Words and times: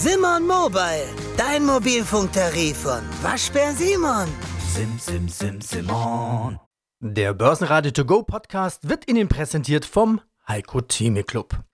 Simon 0.00 0.46
Mobile, 0.46 1.08
dein 1.36 1.66
Mobilfunktarif 1.66 2.76
von 2.76 3.00
Waschbär 3.20 3.72
Simon. 3.72 4.28
Sim, 4.72 4.96
sim, 4.96 5.28
sim, 5.28 5.60
Simon. 5.60 6.60
Der 7.00 7.34
Börsenradio 7.34 7.90
To 7.90 8.04
Go 8.04 8.22
Podcast 8.22 8.88
wird 8.88 9.08
Ihnen 9.08 9.26
präsentiert 9.26 9.84
vom 9.84 10.20
Heiko 10.46 10.82
Theme 10.82 11.24
Club. 11.24 11.64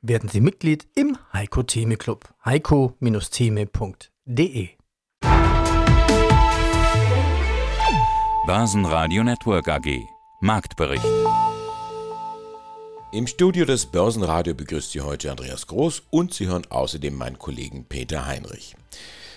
Werden 0.00 0.28
Sie 0.28 0.40
Mitglied 0.40 0.86
im 0.94 1.18
Heiko 1.32 1.64
Theme 1.64 1.96
Club. 1.96 2.32
heiko-theme.de 2.44 4.68
Börsenradio 8.46 9.24
Network 9.24 9.66
AG. 9.66 10.06
Marktbericht. 10.40 11.04
Im 13.14 13.26
Studio 13.26 13.66
des 13.66 13.84
Börsenradio 13.84 14.54
begrüßt 14.54 14.92
Sie 14.92 15.02
heute 15.02 15.30
Andreas 15.30 15.66
Groß 15.66 16.04
und 16.08 16.32
Sie 16.32 16.46
hören 16.46 16.66
außerdem 16.70 17.14
meinen 17.14 17.38
Kollegen 17.38 17.84
Peter 17.84 18.24
Heinrich. 18.24 18.74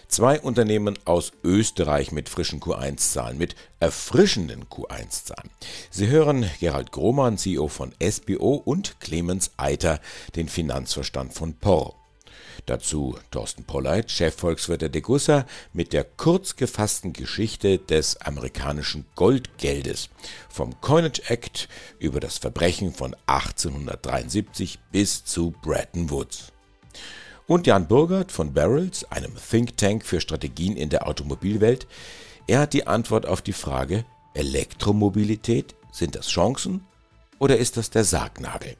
Zwei 0.08 0.40
Unternehmen 0.40 0.98
aus 1.04 1.34
Österreich 1.44 2.14
mit 2.14 2.30
frischen 2.30 2.62
Q1-Zahlen, 2.62 3.38
mit 3.38 3.58
erfrischenden 3.82 4.64
Q1-Zahlen. 4.70 5.50
Sie 5.90 6.08
hören 6.08 6.50
Gerald 6.62 6.94
Grohmann, 6.94 7.38
CEO 7.38 7.68
von 7.68 7.94
SBO 8.02 8.54
und 8.64 9.02
Clemens 9.02 9.52
Eiter, 9.58 10.00
den 10.38 10.48
Finanzverstand 10.48 11.34
von 11.34 11.56
POR. 11.56 12.05
Dazu 12.66 13.16
Thorsten 13.30 13.64
Polleit, 13.64 14.10
Chefvolkswirt 14.10 14.82
der 14.82 14.90
Degussa, 14.90 15.46
mit 15.72 15.94
der 15.94 16.04
kurz 16.04 16.56
gefassten 16.56 17.14
Geschichte 17.14 17.78
des 17.78 18.18
amerikanischen 18.18 19.06
Goldgeldes. 19.16 20.10
Vom 20.50 20.80
Coinage 20.82 21.22
Act 21.28 21.70
über 22.00 22.20
das 22.20 22.40
Verbrechen 22.40 22.92
von 22.92 23.16
1873 23.28 24.80
bis 24.92 25.24
zu 25.26 25.54
Bretton 25.62 26.10
Woods. 26.10 26.52
Und 27.46 27.68
Jan 27.68 27.88
Burgert 27.88 28.32
von 28.32 28.54
Barrels, 28.54 29.04
einem 29.12 29.34
Think 29.36 29.78
Tank 29.78 30.04
für 30.04 30.20
Strategien 30.20 30.76
in 30.76 30.90
der 30.90 31.08
Automobilwelt. 31.08 31.86
Er 32.48 32.62
hat 32.62 32.74
die 32.74 32.88
Antwort 32.88 33.28
auf 33.28 33.44
die 33.44 33.54
Frage, 33.54 34.06
Elektromobilität, 34.34 35.76
sind 35.92 36.16
das 36.16 36.28
Chancen 36.28 36.86
oder 37.38 37.58
ist 37.58 37.78
das 37.78 37.92
der 37.92 38.04
Sargnagel? 38.04 38.76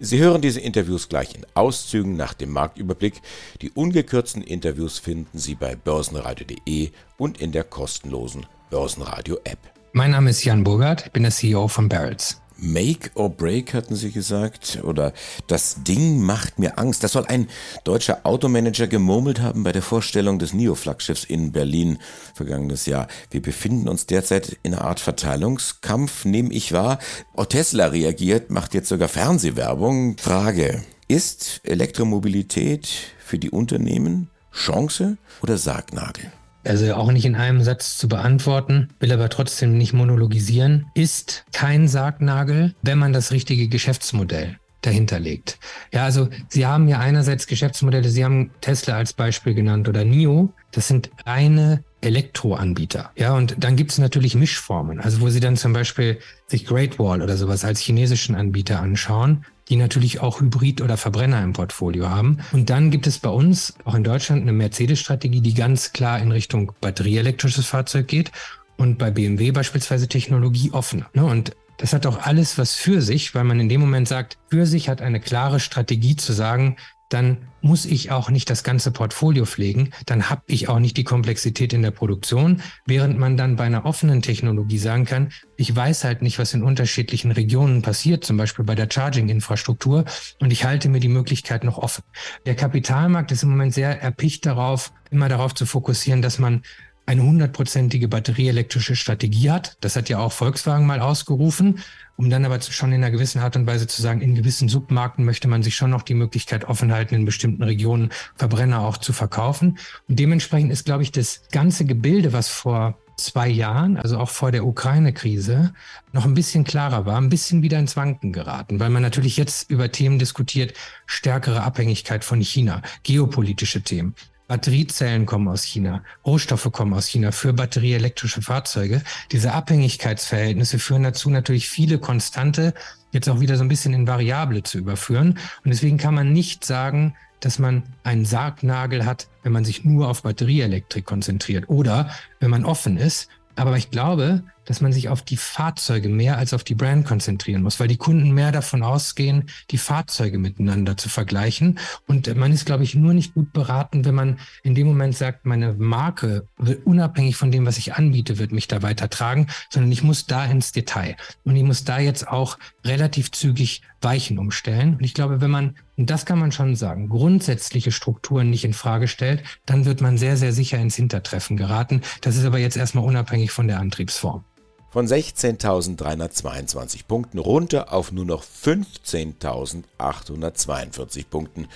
Sie 0.00 0.20
hören 0.20 0.40
diese 0.40 0.60
Interviews 0.60 1.08
gleich 1.08 1.34
in 1.34 1.44
Auszügen 1.54 2.16
nach 2.16 2.32
dem 2.32 2.50
Marktüberblick. 2.50 3.20
Die 3.62 3.72
ungekürzten 3.72 4.42
Interviews 4.42 5.00
finden 5.00 5.38
Sie 5.38 5.56
bei 5.56 5.74
börsenradio.de 5.74 6.90
und 7.16 7.40
in 7.40 7.50
der 7.50 7.64
kostenlosen 7.64 8.46
Börsenradio-App. 8.70 9.58
Mein 9.92 10.12
Name 10.12 10.30
ist 10.30 10.44
Jan 10.44 10.62
Burgert, 10.62 11.06
ich 11.06 11.12
bin 11.12 11.24
der 11.24 11.32
CEO 11.32 11.66
von 11.66 11.88
Barrels. 11.88 12.40
Make 12.60 13.10
or 13.14 13.30
Break 13.30 13.72
hatten 13.72 13.94
Sie 13.94 14.10
gesagt, 14.10 14.80
oder 14.82 15.12
das 15.46 15.84
Ding 15.84 16.20
macht 16.20 16.58
mir 16.58 16.78
Angst. 16.78 17.04
Das 17.04 17.12
soll 17.12 17.24
ein 17.26 17.48
deutscher 17.84 18.20
Automanager 18.24 18.88
gemurmelt 18.88 19.40
haben 19.40 19.62
bei 19.62 19.72
der 19.72 19.82
Vorstellung 19.82 20.38
des 20.38 20.52
NIO-Flaggschiffs 20.52 21.24
in 21.24 21.52
Berlin 21.52 21.98
vergangenes 22.34 22.86
Jahr. 22.86 23.06
Wir 23.30 23.40
befinden 23.40 23.88
uns 23.88 24.06
derzeit 24.06 24.58
in 24.62 24.74
einer 24.74 24.84
Art 24.84 24.98
Verteilungskampf, 24.98 26.24
nehme 26.24 26.52
ich 26.52 26.72
wahr. 26.72 26.98
Oh, 27.34 27.44
Tesla 27.44 27.86
reagiert, 27.86 28.50
macht 28.50 28.74
jetzt 28.74 28.88
sogar 28.88 29.08
Fernsehwerbung. 29.08 30.16
Frage, 30.18 30.82
ist 31.06 31.60
Elektromobilität 31.62 32.88
für 33.18 33.38
die 33.38 33.50
Unternehmen 33.50 34.30
Chance 34.52 35.16
oder 35.42 35.56
Sargnagel? 35.58 36.32
Also 36.68 36.94
auch 36.94 37.12
nicht 37.12 37.24
in 37.24 37.34
einem 37.34 37.62
Satz 37.62 37.96
zu 37.96 38.08
beantworten, 38.08 38.88
will 39.00 39.12
aber 39.12 39.28
trotzdem 39.28 39.76
nicht 39.76 39.92
monologisieren, 39.92 40.86
ist 40.94 41.44
kein 41.52 41.88
Sargnagel, 41.88 42.74
wenn 42.82 42.98
man 42.98 43.12
das 43.12 43.32
richtige 43.32 43.68
Geschäftsmodell 43.68 44.58
dahinter 44.82 45.18
legt. 45.18 45.58
Ja, 45.92 46.04
also 46.04 46.28
Sie 46.48 46.66
haben 46.66 46.88
ja 46.88 47.00
einerseits 47.00 47.46
Geschäftsmodelle, 47.46 48.08
Sie 48.08 48.24
haben 48.24 48.50
Tesla 48.60 48.96
als 48.96 49.12
Beispiel 49.12 49.54
genannt 49.54 49.88
oder 49.88 50.04
NIO, 50.04 50.52
das 50.70 50.88
sind 50.88 51.10
reine 51.26 51.82
Elektroanbieter. 52.00 53.10
Ja, 53.16 53.34
und 53.34 53.56
dann 53.58 53.74
gibt 53.74 53.90
es 53.90 53.98
natürlich 53.98 54.36
Mischformen, 54.36 55.00
also 55.00 55.20
wo 55.20 55.30
Sie 55.30 55.40
dann 55.40 55.56
zum 55.56 55.72
Beispiel 55.72 56.18
sich 56.46 56.64
Great 56.64 56.98
Wall 56.98 57.22
oder 57.22 57.36
sowas 57.36 57.64
als 57.64 57.80
chinesischen 57.80 58.36
Anbieter 58.36 58.80
anschauen 58.80 59.44
die 59.68 59.76
natürlich 59.76 60.20
auch 60.20 60.40
Hybrid- 60.40 60.80
oder 60.80 60.96
Verbrenner 60.96 61.42
im 61.42 61.52
Portfolio 61.52 62.08
haben. 62.08 62.38
Und 62.52 62.70
dann 62.70 62.90
gibt 62.90 63.06
es 63.06 63.18
bei 63.18 63.28
uns 63.28 63.74
auch 63.84 63.94
in 63.94 64.04
Deutschland 64.04 64.42
eine 64.42 64.52
Mercedes-Strategie, 64.52 65.40
die 65.40 65.54
ganz 65.54 65.92
klar 65.92 66.18
in 66.20 66.32
Richtung 66.32 66.72
batterieelektrisches 66.80 67.66
Fahrzeug 67.66 68.08
geht 68.08 68.32
und 68.76 68.98
bei 68.98 69.10
BMW 69.10 69.50
beispielsweise 69.50 70.08
Technologie 70.08 70.70
offen. 70.72 71.04
Ne? 71.12 71.24
Und 71.24 71.52
das 71.76 71.92
hat 71.92 72.06
auch 72.06 72.22
alles 72.22 72.58
was 72.58 72.74
für 72.74 73.02
sich, 73.02 73.34
weil 73.34 73.44
man 73.44 73.60
in 73.60 73.68
dem 73.68 73.80
Moment 73.80 74.08
sagt, 74.08 74.38
für 74.50 74.66
sich 74.66 74.88
hat 74.88 75.00
eine 75.00 75.20
klare 75.20 75.60
Strategie 75.60 76.16
zu 76.16 76.32
sagen, 76.32 76.76
dann 77.08 77.38
muss 77.60 77.86
ich 77.86 78.10
auch 78.10 78.30
nicht 78.30 78.50
das 78.50 78.62
ganze 78.62 78.90
Portfolio 78.90 79.44
pflegen, 79.44 79.90
dann 80.06 80.30
habe 80.30 80.42
ich 80.46 80.68
auch 80.68 80.78
nicht 80.78 80.96
die 80.96 81.04
Komplexität 81.04 81.72
in 81.72 81.82
der 81.82 81.90
Produktion, 81.90 82.62
während 82.86 83.18
man 83.18 83.36
dann 83.36 83.56
bei 83.56 83.64
einer 83.64 83.84
offenen 83.84 84.22
Technologie 84.22 84.78
sagen 84.78 85.04
kann, 85.04 85.30
ich 85.56 85.74
weiß 85.74 86.04
halt 86.04 86.22
nicht, 86.22 86.38
was 86.38 86.54
in 86.54 86.62
unterschiedlichen 86.62 87.32
Regionen 87.32 87.82
passiert, 87.82 88.24
zum 88.24 88.36
Beispiel 88.36 88.64
bei 88.64 88.74
der 88.74 88.88
Charging-Infrastruktur, 88.90 90.04
und 90.40 90.52
ich 90.52 90.64
halte 90.64 90.88
mir 90.88 91.00
die 91.00 91.08
Möglichkeit 91.08 91.64
noch 91.64 91.78
offen. 91.78 92.04
Der 92.46 92.54
Kapitalmarkt 92.54 93.32
ist 93.32 93.42
im 93.42 93.50
Moment 93.50 93.74
sehr 93.74 94.00
erpicht 94.00 94.46
darauf, 94.46 94.92
immer 95.10 95.28
darauf 95.28 95.54
zu 95.54 95.66
fokussieren, 95.66 96.22
dass 96.22 96.38
man 96.38 96.62
eine 97.06 97.22
hundertprozentige 97.22 98.06
batterieelektrische 98.06 98.94
Strategie 98.94 99.50
hat. 99.50 99.78
Das 99.80 99.96
hat 99.96 100.10
ja 100.10 100.18
auch 100.18 100.32
Volkswagen 100.32 100.86
mal 100.86 101.00
ausgerufen 101.00 101.80
um 102.18 102.30
dann 102.30 102.44
aber 102.44 102.60
schon 102.60 102.90
in 102.90 102.96
einer 102.96 103.12
gewissen 103.12 103.40
Art 103.40 103.54
und 103.54 103.66
Weise 103.68 103.86
zu 103.86 104.02
sagen, 104.02 104.20
in 104.20 104.34
gewissen 104.34 104.68
Submarken 104.68 105.24
möchte 105.24 105.46
man 105.46 105.62
sich 105.62 105.76
schon 105.76 105.90
noch 105.90 106.02
die 106.02 106.14
Möglichkeit 106.14 106.64
offen 106.64 106.92
halten, 106.92 107.14
in 107.14 107.24
bestimmten 107.24 107.62
Regionen 107.62 108.10
Verbrenner 108.34 108.80
auch 108.80 108.96
zu 108.96 109.12
verkaufen. 109.12 109.78
Und 110.08 110.18
dementsprechend 110.18 110.72
ist, 110.72 110.84
glaube 110.84 111.04
ich, 111.04 111.12
das 111.12 111.42
ganze 111.52 111.84
Gebilde, 111.84 112.32
was 112.32 112.48
vor 112.48 112.98
zwei 113.16 113.48
Jahren, 113.48 113.96
also 113.96 114.18
auch 114.18 114.30
vor 114.30 114.50
der 114.50 114.66
Ukraine-Krise, 114.66 115.72
noch 116.12 116.24
ein 116.24 116.34
bisschen 116.34 116.64
klarer 116.64 117.06
war, 117.06 117.20
ein 117.20 117.28
bisschen 117.28 117.62
wieder 117.62 117.78
ins 117.78 117.96
Wanken 117.96 118.32
geraten, 118.32 118.80
weil 118.80 118.90
man 118.90 119.02
natürlich 119.02 119.36
jetzt 119.36 119.70
über 119.70 119.92
Themen 119.92 120.18
diskutiert, 120.18 120.74
stärkere 121.06 121.62
Abhängigkeit 121.62 122.24
von 122.24 122.40
China, 122.40 122.82
geopolitische 123.04 123.82
Themen. 123.82 124.16
Batteriezellen 124.48 125.26
kommen 125.26 125.46
aus 125.46 125.62
China, 125.62 126.02
Rohstoffe 126.26 126.72
kommen 126.72 126.94
aus 126.94 127.06
China 127.06 127.32
für 127.32 127.52
batterieelektrische 127.52 128.40
Fahrzeuge. 128.40 129.02
Diese 129.30 129.52
Abhängigkeitsverhältnisse 129.52 130.78
führen 130.78 131.02
dazu, 131.02 131.28
natürlich 131.28 131.68
viele 131.68 131.98
Konstante 131.98 132.72
jetzt 133.12 133.28
auch 133.28 133.40
wieder 133.40 133.56
so 133.56 133.62
ein 133.62 133.68
bisschen 133.68 133.92
in 133.92 134.06
Variable 134.06 134.62
zu 134.62 134.78
überführen. 134.78 135.38
Und 135.64 135.70
deswegen 135.70 135.98
kann 135.98 136.14
man 136.14 136.32
nicht 136.32 136.64
sagen, 136.64 137.14
dass 137.40 137.58
man 137.58 137.82
einen 138.02 138.24
Sargnagel 138.24 139.04
hat, 139.04 139.28
wenn 139.42 139.52
man 139.52 139.66
sich 139.66 139.84
nur 139.84 140.08
auf 140.08 140.22
Batterieelektrik 140.22 141.04
konzentriert 141.04 141.68
oder 141.68 142.10
wenn 142.40 142.50
man 142.50 142.64
offen 142.64 142.96
ist. 142.96 143.28
Aber 143.54 143.76
ich 143.76 143.90
glaube, 143.90 144.44
dass 144.68 144.82
man 144.82 144.92
sich 144.92 145.08
auf 145.08 145.22
die 145.22 145.38
Fahrzeuge 145.38 146.10
mehr 146.10 146.36
als 146.36 146.52
auf 146.52 146.62
die 146.62 146.74
Brand 146.74 147.06
konzentrieren 147.06 147.62
muss, 147.62 147.80
weil 147.80 147.88
die 147.88 147.96
Kunden 147.96 148.32
mehr 148.32 148.52
davon 148.52 148.82
ausgehen, 148.82 149.44
die 149.70 149.78
Fahrzeuge 149.78 150.38
miteinander 150.38 150.98
zu 150.98 151.08
vergleichen. 151.08 151.78
Und 152.06 152.34
man 152.36 152.52
ist, 152.52 152.66
glaube 152.66 152.84
ich, 152.84 152.94
nur 152.94 153.14
nicht 153.14 153.32
gut 153.32 153.54
beraten, 153.54 154.04
wenn 154.04 154.14
man 154.14 154.38
in 154.62 154.74
dem 154.74 154.86
Moment 154.86 155.16
sagt, 155.16 155.46
meine 155.46 155.72
Marke, 155.72 156.46
wird 156.58 156.84
unabhängig 156.86 157.36
von 157.36 157.50
dem, 157.50 157.64
was 157.64 157.78
ich 157.78 157.94
anbiete, 157.94 158.38
wird 158.38 158.52
mich 158.52 158.68
da 158.68 158.82
weiter 158.82 159.08
tragen, 159.08 159.46
sondern 159.70 159.90
ich 159.90 160.02
muss 160.02 160.26
da 160.26 160.44
ins 160.44 160.72
Detail. 160.72 161.16
Und 161.44 161.56
ich 161.56 161.62
muss 161.62 161.84
da 161.84 161.98
jetzt 161.98 162.28
auch 162.28 162.58
relativ 162.84 163.30
zügig 163.30 163.80
Weichen 164.02 164.38
umstellen. 164.38 164.96
Und 164.96 165.04
ich 165.04 165.14
glaube, 165.14 165.40
wenn 165.40 165.50
man, 165.50 165.76
und 165.96 166.10
das 166.10 166.26
kann 166.26 166.38
man 166.38 166.52
schon 166.52 166.76
sagen, 166.76 167.08
grundsätzliche 167.08 167.90
Strukturen 167.90 168.50
nicht 168.50 168.64
in 168.64 168.74
Frage 168.74 169.08
stellt, 169.08 169.42
dann 169.64 169.86
wird 169.86 170.02
man 170.02 170.18
sehr, 170.18 170.36
sehr 170.36 170.52
sicher 170.52 170.78
ins 170.78 170.96
Hintertreffen 170.96 171.56
geraten. 171.56 172.02
Das 172.20 172.36
ist 172.36 172.44
aber 172.44 172.58
jetzt 172.58 172.76
erstmal 172.76 173.04
unabhängig 173.04 173.50
von 173.50 173.66
der 173.66 173.80
Antriebsform 173.80 174.44
von 174.90 175.06
16.322 175.06 177.06
Punkten 177.06 177.38
runter 177.38 177.92
auf 177.92 178.10
nur 178.12 178.24
noch 178.24 178.42
15.842 178.42 181.26
Punkten. 181.28 181.68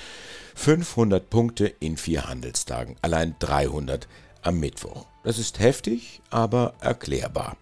500 0.55 1.31
Punkte 1.31 1.67
in 1.67 1.97
vier 1.97 2.29
Handelstagen, 2.29 2.97
allein 3.03 3.37
300 3.39 4.09
am 4.43 4.61
Mittwoch. 4.61 5.07
Das 5.25 5.39
ist 5.39 5.61
heftig, 5.61 6.21
aber 6.31 6.75
erklärbar. 6.81 7.57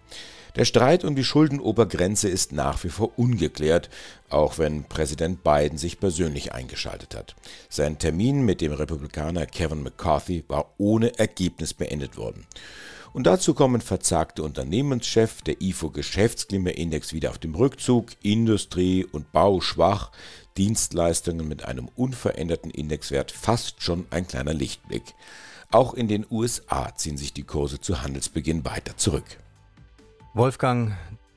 Der 0.57 0.65
Streit 0.65 1.05
um 1.05 1.15
die 1.15 1.23
Schuldenobergrenze 1.23 2.27
ist 2.27 2.51
nach 2.51 2.83
wie 2.83 2.89
vor 2.89 3.17
ungeklärt, 3.17 3.89
auch 4.29 4.57
wenn 4.57 4.83
Präsident 4.83 5.45
Biden 5.45 5.77
sich 5.77 5.97
persönlich 5.97 6.51
eingeschaltet 6.51 7.15
hat. 7.15 7.37
Sein 7.69 7.99
Termin 7.99 8.43
mit 8.43 8.59
dem 8.59 8.73
Republikaner 8.73 9.45
Kevin 9.45 9.81
McCarthy 9.81 10.43
war 10.49 10.73
ohne 10.77 11.17
Ergebnis 11.17 11.73
beendet 11.73 12.17
worden. 12.17 12.45
Und 13.13 13.27
dazu 13.27 13.53
kommen 13.53 13.81
verzagte 13.81 14.41
Unternehmenschef, 14.41 15.41
der 15.41 15.61
IFO 15.61 15.89
Geschäftsklimaindex 15.89 17.11
wieder 17.11 17.31
auf 17.31 17.39
dem 17.39 17.55
Rückzug, 17.55 18.11
Industrie 18.21 19.05
und 19.05 19.31
Bau 19.33 19.59
schwach, 19.59 20.11
Dienstleistungen 20.57 21.47
mit 21.47 21.65
einem 21.65 21.89
unveränderten 21.95 22.71
Indexwert 22.71 23.31
fast 23.31 23.83
schon 23.83 24.05
ein 24.11 24.27
kleiner 24.27 24.53
Lichtblick. 24.53 25.03
Auch 25.71 25.93
in 25.93 26.07
den 26.07 26.25
USA 26.29 26.95
ziehen 26.95 27.17
sich 27.17 27.33
die 27.33 27.43
Kurse 27.43 27.79
zu 27.81 28.01
Handelsbeginn 28.01 28.63
weiter 28.63 28.95
zurück. 28.95 29.25
Wolfgang, 30.33 30.93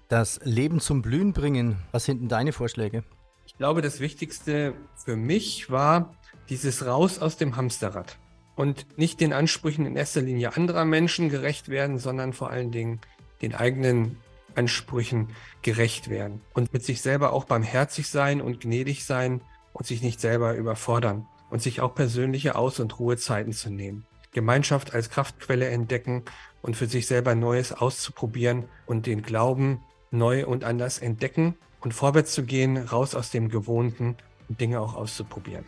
das 0.09 0.41
Leben 0.45 0.79
zum 0.79 1.03
Blühen 1.03 1.33
bringen, 1.33 1.79
was 1.91 2.05
sind 2.05 2.21
denn 2.21 2.29
deine 2.29 2.53
Vorschläge? 2.53 3.03
Ich 3.47 3.57
glaube, 3.57 3.83
das 3.83 3.99
Wichtigste 3.99 4.75
für 5.05 5.17
mich 5.17 5.71
war, 5.71 6.15
dieses 6.49 6.87
Raus 6.87 7.19
aus 7.19 7.37
dem 7.37 7.57
Hamsterrad 7.57 8.17
und 8.57 8.87
nicht 8.99 9.21
den 9.21 9.33
Ansprüchen 9.33 9.87
in 9.87 9.97
erster 9.97 10.23
Linie 10.23 10.57
anderer 10.57 10.85
Menschen 10.85 11.29
gerecht 11.29 11.69
werden, 11.69 11.99
sondern 11.99 12.33
vor 12.33 12.51
allen 12.51 12.71
Dingen 12.71 13.01
den 13.43 13.55
eigenen 13.55 14.19
Ansprüchen 14.55 15.29
gerecht 15.63 16.09
werden 16.09 16.41
und 16.55 16.73
mit 16.73 16.85
sich 16.85 17.03
selber 17.03 17.33
auch 17.33 17.45
barmherzig 17.45 18.09
sein 18.09 18.41
und 18.41 18.61
gnädig 18.61 19.05
sein 19.05 19.41
und 19.73 19.87
sich 19.87 20.03
nicht 20.03 20.21
selber 20.21 20.55
überfordern 20.55 21.27
und 21.51 21.63
sich 21.63 21.81
auch 21.81 21.95
persönliche 21.95 22.55
Aus- 22.55 22.81
und 22.81 22.99
Ruhezeiten 22.99 23.53
zu 23.53 23.71
nehmen. 23.71 24.07
Gemeinschaft 24.33 24.95
als 24.95 25.11
Kraftquelle 25.11 25.69
entdecken 25.69 26.25
und 26.63 26.77
für 26.77 26.87
sich 26.87 27.07
selber 27.07 27.35
Neues 27.35 27.73
auszuprobieren 27.73 28.65
und 28.87 29.07
den 29.07 29.23
Glauben 29.23 29.81
neu 30.11 30.47
und 30.47 30.65
anders 30.65 30.99
entdecken 30.99 31.57
und 31.81 31.95
vorwärts 31.95 32.33
zu 32.33 32.45
gehen, 32.45 32.77
raus 32.77 33.15
aus 33.15 33.31
dem 33.31 33.49
Gewohnten 33.49 34.17
und 34.49 34.61
Dinge 34.61 34.81
auch 34.81 34.95
auszuprobieren. 34.95 35.65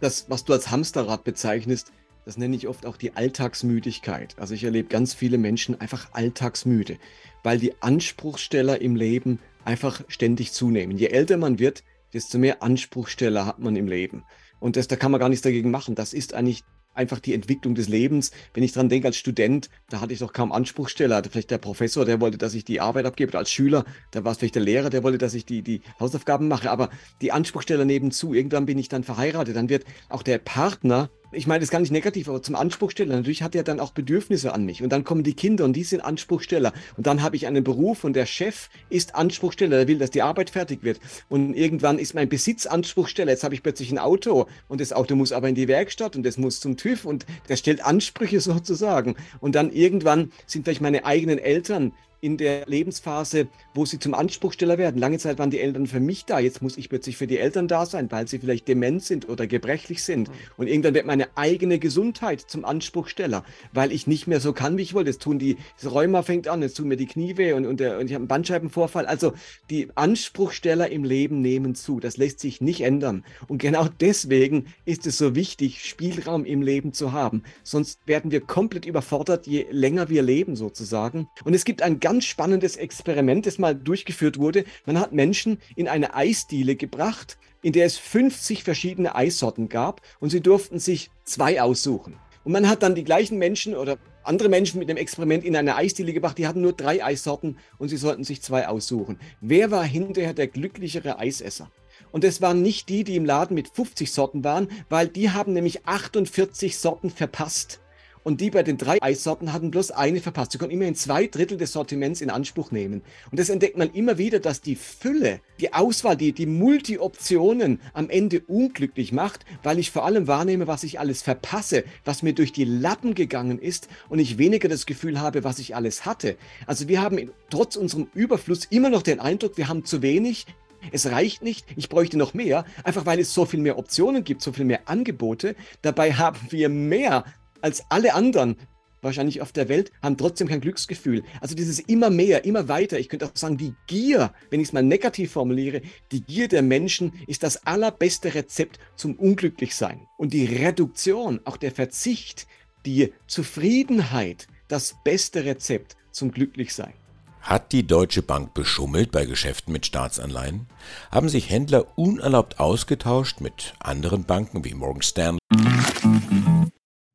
Das, 0.00 0.30
was 0.30 0.44
du 0.44 0.52
als 0.52 0.70
Hamsterrad 0.70 1.24
bezeichnest, 1.24 1.92
das 2.28 2.36
nenne 2.36 2.56
ich 2.56 2.68
oft 2.68 2.84
auch 2.84 2.98
die 2.98 3.16
Alltagsmüdigkeit. 3.16 4.36
Also 4.38 4.52
ich 4.52 4.62
erlebe 4.62 4.90
ganz 4.90 5.14
viele 5.14 5.38
Menschen 5.38 5.80
einfach 5.80 6.12
alltagsmüde, 6.12 6.98
weil 7.42 7.58
die 7.58 7.80
Anspruchsteller 7.80 8.82
im 8.82 8.96
Leben 8.96 9.38
einfach 9.64 10.02
ständig 10.08 10.52
zunehmen. 10.52 10.98
Je 10.98 11.06
älter 11.06 11.38
man 11.38 11.58
wird, 11.58 11.84
desto 12.12 12.36
mehr 12.36 12.62
Anspruchsteller 12.62 13.46
hat 13.46 13.60
man 13.60 13.76
im 13.76 13.88
Leben. 13.88 14.24
Und 14.60 14.76
das, 14.76 14.88
da 14.88 14.96
kann 14.96 15.10
man 15.10 15.20
gar 15.20 15.30
nichts 15.30 15.42
dagegen 15.42 15.70
machen. 15.70 15.94
Das 15.94 16.12
ist 16.12 16.34
eigentlich 16.34 16.64
einfach 16.92 17.18
die 17.18 17.32
Entwicklung 17.32 17.74
des 17.74 17.88
Lebens. 17.88 18.32
Wenn 18.52 18.62
ich 18.62 18.72
dran 18.72 18.90
denke, 18.90 19.08
als 19.08 19.16
Student, 19.16 19.70
da 19.88 20.02
hatte 20.02 20.12
ich 20.12 20.18
doch 20.18 20.34
kaum 20.34 20.52
Anspruchsteller. 20.52 21.22
Vielleicht 21.30 21.50
der 21.50 21.56
Professor, 21.56 22.04
der 22.04 22.20
wollte, 22.20 22.36
dass 22.36 22.52
ich 22.52 22.66
die 22.66 22.82
Arbeit 22.82 23.06
abgebe. 23.06 23.30
Oder 23.30 23.38
als 23.38 23.50
Schüler, 23.50 23.86
da 24.10 24.22
war 24.24 24.32
es 24.32 24.38
vielleicht 24.38 24.56
der 24.56 24.62
Lehrer, 24.62 24.90
der 24.90 25.02
wollte, 25.02 25.16
dass 25.16 25.32
ich 25.32 25.46
die, 25.46 25.62
die 25.62 25.80
Hausaufgaben 25.98 26.46
mache. 26.46 26.70
Aber 26.70 26.90
die 27.22 27.32
Anspruchsteller 27.32 27.86
nebenzu, 27.86 28.34
irgendwann 28.34 28.66
bin 28.66 28.76
ich 28.76 28.90
dann 28.90 29.02
verheiratet. 29.02 29.56
Dann 29.56 29.70
wird 29.70 29.86
auch 30.10 30.22
der 30.22 30.36
Partner 30.36 31.08
ich 31.30 31.46
meine 31.46 31.60
das 31.60 31.66
ist 31.66 31.72
gar 31.72 31.80
nicht 31.80 31.90
negativ, 31.90 32.28
aber 32.28 32.42
zum 32.42 32.54
Anspruchsteller. 32.54 33.16
Natürlich 33.16 33.42
hat 33.42 33.54
er 33.54 33.62
dann 33.62 33.80
auch 33.80 33.92
Bedürfnisse 33.92 34.54
an 34.54 34.64
mich. 34.64 34.82
Und 34.82 34.90
dann 34.90 35.04
kommen 35.04 35.22
die 35.22 35.34
Kinder 35.34 35.64
und 35.64 35.74
die 35.74 35.84
sind 35.84 36.00
Anspruchsteller. 36.00 36.72
Und 36.96 37.06
dann 37.06 37.22
habe 37.22 37.36
ich 37.36 37.46
einen 37.46 37.64
Beruf 37.64 38.04
und 38.04 38.14
der 38.14 38.26
Chef 38.26 38.70
ist 38.88 39.14
Anspruchsteller. 39.14 39.78
Der 39.78 39.88
will, 39.88 39.98
dass 39.98 40.10
die 40.10 40.22
Arbeit 40.22 40.50
fertig 40.50 40.82
wird. 40.82 41.00
Und 41.28 41.54
irgendwann 41.54 41.98
ist 41.98 42.14
mein 42.14 42.28
Besitz 42.28 42.66
Anspruchsteller. 42.66 43.32
Jetzt 43.32 43.44
habe 43.44 43.54
ich 43.54 43.62
plötzlich 43.62 43.90
ein 43.92 43.98
Auto 43.98 44.46
und 44.68 44.80
das 44.80 44.92
Auto 44.92 45.16
muss 45.16 45.32
aber 45.32 45.48
in 45.48 45.54
die 45.54 45.68
Werkstatt 45.68 46.16
und 46.16 46.24
das 46.24 46.38
muss 46.38 46.60
zum 46.60 46.76
TÜV 46.76 47.04
und 47.04 47.26
der 47.48 47.56
stellt 47.56 47.84
Ansprüche 47.84 48.40
sozusagen. 48.40 49.16
Und 49.40 49.54
dann 49.54 49.70
irgendwann 49.70 50.32
sind 50.46 50.64
vielleicht 50.64 50.80
meine 50.80 51.04
eigenen 51.04 51.38
Eltern 51.38 51.92
in 52.20 52.36
der 52.36 52.66
Lebensphase, 52.66 53.48
wo 53.74 53.84
sie 53.84 53.98
zum 53.98 54.14
Anspruchsteller 54.14 54.78
werden. 54.78 54.98
Lange 54.98 55.18
Zeit 55.18 55.38
waren 55.38 55.50
die 55.50 55.60
Eltern 55.60 55.86
für 55.86 56.00
mich 56.00 56.24
da. 56.24 56.38
Jetzt 56.38 56.62
muss 56.62 56.76
ich 56.76 56.88
plötzlich 56.88 57.16
für 57.16 57.26
die 57.26 57.38
Eltern 57.38 57.68
da 57.68 57.86
sein, 57.86 58.10
weil 58.10 58.26
sie 58.26 58.38
vielleicht 58.38 58.66
dement 58.68 59.02
sind 59.02 59.28
oder 59.28 59.46
gebrechlich 59.46 60.02
sind. 60.02 60.28
Mhm. 60.28 60.32
Und 60.56 60.66
irgendwann 60.66 60.94
wird 60.94 61.06
meine 61.06 61.28
eigene 61.36 61.78
Gesundheit 61.78 62.40
zum 62.40 62.64
Anspruchsteller, 62.64 63.44
weil 63.72 63.92
ich 63.92 64.06
nicht 64.06 64.26
mehr 64.26 64.40
so 64.40 64.52
kann, 64.52 64.76
wie 64.76 64.82
ich 64.82 64.94
wollte. 64.94 65.10
Jetzt 65.10 65.22
tun 65.22 65.38
die, 65.38 65.56
das 65.80 65.92
Rheuma 65.92 66.22
fängt 66.22 66.48
an, 66.48 66.62
jetzt 66.62 66.76
tun 66.76 66.88
mir 66.88 66.96
die 66.96 67.06
Knie 67.06 67.36
weh 67.36 67.52
und, 67.52 67.66
und, 67.66 67.80
der, 67.80 67.98
und 67.98 68.06
ich 68.06 68.14
habe 68.14 68.22
einen 68.22 68.28
Bandscheibenvorfall. 68.28 69.06
Also 69.06 69.32
die 69.70 69.88
Anspruchsteller 69.94 70.90
im 70.90 71.04
Leben 71.04 71.40
nehmen 71.40 71.74
zu. 71.74 72.00
Das 72.00 72.16
lässt 72.16 72.40
sich 72.40 72.60
nicht 72.60 72.80
ändern. 72.80 73.24
Und 73.46 73.58
genau 73.58 73.86
deswegen 74.00 74.66
ist 74.84 75.06
es 75.06 75.18
so 75.18 75.34
wichtig, 75.34 75.84
Spielraum 75.84 76.44
im 76.44 76.62
Leben 76.62 76.92
zu 76.92 77.12
haben. 77.12 77.42
Sonst 77.62 78.00
werden 78.06 78.30
wir 78.30 78.40
komplett 78.40 78.86
überfordert, 78.86 79.46
je 79.46 79.66
länger 79.70 80.08
wir 80.08 80.22
leben 80.22 80.56
sozusagen. 80.56 81.28
Und 81.44 81.54
es 81.54 81.64
gibt 81.64 81.82
ein 81.82 82.00
ganz 82.08 82.24
spannendes 82.24 82.76
Experiment, 82.76 83.44
das 83.44 83.58
mal 83.58 83.74
durchgeführt 83.74 84.38
wurde. 84.38 84.64
Man 84.86 84.98
hat 84.98 85.12
Menschen 85.12 85.58
in 85.76 85.88
eine 85.88 86.14
Eisdiele 86.14 86.74
gebracht, 86.74 87.36
in 87.60 87.74
der 87.74 87.84
es 87.84 87.98
50 87.98 88.64
verschiedene 88.64 89.14
Eissorten 89.14 89.68
gab 89.68 90.00
und 90.18 90.30
sie 90.30 90.40
durften 90.40 90.78
sich 90.78 91.10
zwei 91.24 91.60
aussuchen. 91.60 92.16
Und 92.44 92.52
man 92.52 92.66
hat 92.66 92.82
dann 92.82 92.94
die 92.94 93.04
gleichen 93.04 93.36
Menschen 93.36 93.74
oder 93.74 93.98
andere 94.22 94.48
Menschen 94.48 94.78
mit 94.78 94.88
dem 94.88 94.96
Experiment 94.96 95.44
in 95.44 95.54
eine 95.54 95.76
Eisdiele 95.76 96.14
gebracht, 96.14 96.38
die 96.38 96.46
hatten 96.46 96.62
nur 96.62 96.72
drei 96.72 97.04
Eissorten 97.04 97.58
und 97.76 97.90
sie 97.90 97.98
sollten 97.98 98.24
sich 98.24 98.40
zwei 98.40 98.68
aussuchen. 98.68 99.18
Wer 99.42 99.70
war 99.70 99.84
hinterher 99.84 100.32
der 100.32 100.46
glücklichere 100.48 101.18
Eisesser? 101.18 101.70
Und 102.10 102.24
es 102.24 102.40
waren 102.40 102.62
nicht 102.62 102.88
die, 102.88 103.04
die 103.04 103.16
im 103.16 103.26
Laden 103.26 103.54
mit 103.54 103.68
50 103.68 104.10
Sorten 104.10 104.44
waren, 104.44 104.68
weil 104.88 105.08
die 105.08 105.28
haben 105.28 105.52
nämlich 105.52 105.84
48 105.84 106.78
Sorten 106.78 107.10
verpasst. 107.10 107.80
Und 108.28 108.42
die 108.42 108.50
bei 108.50 108.62
den 108.62 108.76
drei 108.76 109.00
Eissorten 109.00 109.54
hatten 109.54 109.70
bloß 109.70 109.90
eine 109.90 110.20
verpasst. 110.20 110.52
Sie 110.52 110.58
konnten 110.58 110.74
immerhin 110.74 110.94
zwei 110.94 111.28
Drittel 111.28 111.56
des 111.56 111.72
Sortiments 111.72 112.20
in 112.20 112.28
Anspruch 112.28 112.70
nehmen. 112.70 113.00
Und 113.30 113.40
das 113.40 113.48
entdeckt 113.48 113.78
man 113.78 113.90
immer 113.94 114.18
wieder, 114.18 114.38
dass 114.38 114.60
die 114.60 114.76
Fülle, 114.76 115.40
die 115.60 115.72
Auswahl, 115.72 116.14
die, 116.14 116.32
die 116.32 116.44
Multi-Optionen 116.44 117.80
am 117.94 118.10
Ende 118.10 118.40
unglücklich 118.40 119.12
macht, 119.12 119.46
weil 119.62 119.78
ich 119.78 119.90
vor 119.90 120.04
allem 120.04 120.26
wahrnehme, 120.26 120.66
was 120.66 120.84
ich 120.84 121.00
alles 121.00 121.22
verpasse, 121.22 121.84
was 122.04 122.22
mir 122.22 122.34
durch 122.34 122.52
die 122.52 122.66
Lappen 122.66 123.14
gegangen 123.14 123.58
ist 123.58 123.88
und 124.10 124.18
ich 124.18 124.36
weniger 124.36 124.68
das 124.68 124.84
Gefühl 124.84 125.22
habe, 125.22 125.42
was 125.42 125.58
ich 125.58 125.74
alles 125.74 126.04
hatte. 126.04 126.36
Also 126.66 126.86
wir 126.86 127.00
haben 127.00 127.30
trotz 127.48 127.76
unserem 127.76 128.08
Überfluss 128.12 128.66
immer 128.66 128.90
noch 128.90 129.00
den 129.00 129.20
Eindruck, 129.20 129.56
wir 129.56 129.68
haben 129.68 129.86
zu 129.86 130.02
wenig, 130.02 130.44
es 130.92 131.06
reicht 131.10 131.42
nicht, 131.42 131.66
ich 131.76 131.88
bräuchte 131.88 132.16
noch 132.16 132.34
mehr, 132.34 132.64
einfach 132.84 133.06
weil 133.06 133.18
es 133.18 133.34
so 133.34 133.44
viel 133.44 133.60
mehr 133.60 133.78
Optionen 133.78 134.24
gibt, 134.24 134.42
so 134.42 134.52
viel 134.52 134.64
mehr 134.64 134.88
Angebote. 134.88 135.56
Dabei 135.82 136.12
haben 136.12 136.38
wir 136.50 136.68
mehr 136.68 137.24
als 137.62 137.84
alle 137.88 138.14
anderen 138.14 138.56
wahrscheinlich 139.02 139.40
auf 139.40 139.52
der 139.52 139.68
Welt, 139.68 139.92
haben 140.02 140.16
trotzdem 140.16 140.48
kein 140.48 140.60
Glücksgefühl. 140.60 141.22
Also 141.40 141.54
dieses 141.54 141.78
immer 141.80 142.10
mehr, 142.10 142.44
immer 142.44 142.68
weiter. 142.68 142.98
Ich 142.98 143.08
könnte 143.08 143.26
auch 143.26 143.32
sagen, 143.34 143.56
die 143.56 143.74
Gier, 143.86 144.32
wenn 144.50 144.60
ich 144.60 144.68
es 144.68 144.72
mal 144.72 144.82
negativ 144.82 145.32
formuliere, 145.32 145.82
die 146.12 146.22
Gier 146.22 146.48
der 146.48 146.62
Menschen 146.62 147.12
ist 147.26 147.42
das 147.42 147.66
allerbeste 147.66 148.34
Rezept 148.34 148.78
zum 148.96 149.14
Unglücklichsein. 149.14 150.06
Und 150.16 150.32
die 150.32 150.44
Reduktion, 150.44 151.40
auch 151.44 151.56
der 151.56 151.72
Verzicht, 151.72 152.46
die 152.86 153.12
Zufriedenheit, 153.26 154.48
das 154.68 154.96
beste 155.04 155.44
Rezept 155.44 155.96
zum 156.10 156.32
Glücklichsein. 156.32 156.92
Hat 157.40 157.72
die 157.72 157.86
Deutsche 157.86 158.22
Bank 158.22 158.52
beschummelt 158.52 159.10
bei 159.10 159.24
Geschäften 159.24 159.72
mit 159.72 159.86
Staatsanleihen? 159.86 160.66
Haben 161.10 161.28
sich 161.28 161.48
Händler 161.48 161.86
unerlaubt 161.96 162.60
ausgetauscht 162.60 163.40
mit 163.40 163.74
anderen 163.78 164.24
Banken 164.24 164.64
wie 164.64 164.74
Morgan 164.74 165.02
Stanley? 165.02 165.38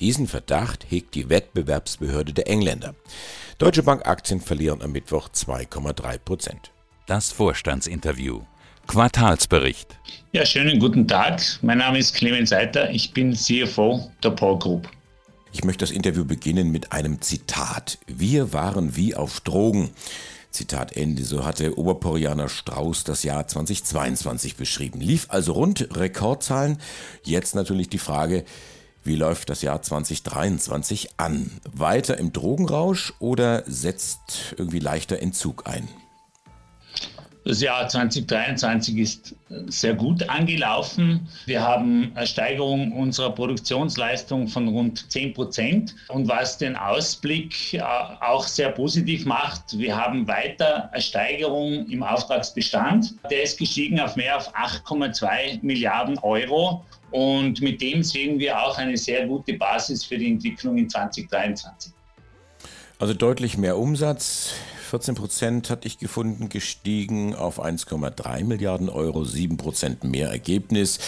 diesen 0.00 0.26
Verdacht 0.26 0.86
hegt 0.90 1.14
die 1.14 1.30
Wettbewerbsbehörde 1.30 2.32
der 2.32 2.48
Engländer. 2.48 2.94
Deutsche 3.58 3.82
Bank 3.82 4.06
Aktien 4.06 4.40
verlieren 4.40 4.82
am 4.82 4.92
Mittwoch 4.92 5.28
2,3 5.30 6.18
Prozent. 6.18 6.70
Das 7.06 7.32
Vorstandsinterview. 7.32 8.42
Quartalsbericht. 8.86 9.98
Ja, 10.32 10.44
schönen 10.44 10.78
guten 10.78 11.08
Tag. 11.08 11.40
Mein 11.62 11.78
Name 11.78 11.98
ist 11.98 12.14
Clemens 12.14 12.50
Seiter. 12.50 12.90
Ich 12.90 13.12
bin 13.12 13.34
CFO 13.34 14.10
der 14.22 14.30
Paul 14.30 14.58
Group. 14.58 14.88
Ich 15.52 15.64
möchte 15.64 15.84
das 15.84 15.90
Interview 15.90 16.24
beginnen 16.24 16.70
mit 16.70 16.92
einem 16.92 17.22
Zitat. 17.22 17.98
Wir 18.06 18.52
waren 18.52 18.94
wie 18.96 19.14
auf 19.14 19.40
Drogen. 19.40 19.90
Zitat 20.50 20.96
Ende. 20.96 21.24
So 21.24 21.44
hatte 21.44 21.78
Oberporianer 21.78 22.48
Strauß 22.48 23.04
das 23.04 23.22
Jahr 23.22 23.46
2022 23.46 24.56
beschrieben. 24.56 25.00
Lief 25.00 25.26
also 25.30 25.52
rund, 25.52 25.88
Rekordzahlen. 25.96 26.78
Jetzt 27.24 27.54
natürlich 27.54 27.88
die 27.88 27.98
Frage, 27.98 28.44
wie 29.06 29.16
läuft 29.16 29.50
das 29.50 29.62
Jahr 29.62 29.80
2023 29.82 31.18
an? 31.18 31.50
Weiter 31.72 32.18
im 32.18 32.32
Drogenrausch 32.32 33.14
oder 33.20 33.62
setzt 33.66 34.54
irgendwie 34.58 34.80
leichter 34.80 35.20
Entzug 35.20 35.66
ein? 35.66 35.88
Das 37.46 37.60
Jahr 37.60 37.86
2023 37.86 38.98
ist 38.98 39.36
sehr 39.68 39.94
gut 39.94 40.28
angelaufen. 40.28 41.28
Wir 41.44 41.62
haben 41.62 42.10
eine 42.16 42.26
Steigerung 42.26 42.90
unserer 42.90 43.30
Produktionsleistung 43.30 44.48
von 44.48 44.66
rund 44.66 45.08
10 45.12 45.32
Prozent. 45.32 45.94
Und 46.08 46.26
was 46.26 46.58
den 46.58 46.74
Ausblick 46.74 47.74
äh, 47.74 47.80
auch 47.82 48.44
sehr 48.48 48.70
positiv 48.70 49.26
macht, 49.26 49.78
wir 49.78 49.96
haben 49.96 50.26
weiter 50.26 50.92
eine 50.92 51.00
Steigerung 51.00 51.86
im 51.88 52.02
Auftragsbestand. 52.02 53.14
Der 53.30 53.44
ist 53.44 53.60
gestiegen 53.60 54.00
auf 54.00 54.16
mehr 54.16 54.34
als 54.34 54.52
8,2 54.52 55.60
Milliarden 55.62 56.18
Euro. 56.18 56.84
Und 57.12 57.60
mit 57.60 57.80
dem 57.80 58.02
sehen 58.02 58.40
wir 58.40 58.60
auch 58.60 58.76
eine 58.76 58.96
sehr 58.96 59.24
gute 59.24 59.52
Basis 59.52 60.04
für 60.04 60.18
die 60.18 60.32
Entwicklung 60.32 60.78
in 60.78 60.90
2023. 60.90 61.92
Also 62.98 63.14
deutlich 63.14 63.56
mehr 63.56 63.78
Umsatz, 63.78 64.54
14 64.86 65.16
Prozent 65.16 65.70
hatte 65.70 65.88
ich 65.88 65.98
gefunden, 65.98 66.48
gestiegen 66.48 67.34
auf 67.34 67.62
1,3 67.62 68.44
Milliarden 68.44 68.88
Euro, 68.88 69.24
7 69.24 69.56
Prozent 69.56 70.04
mehr 70.04 70.30
Ergebnis, 70.30 70.98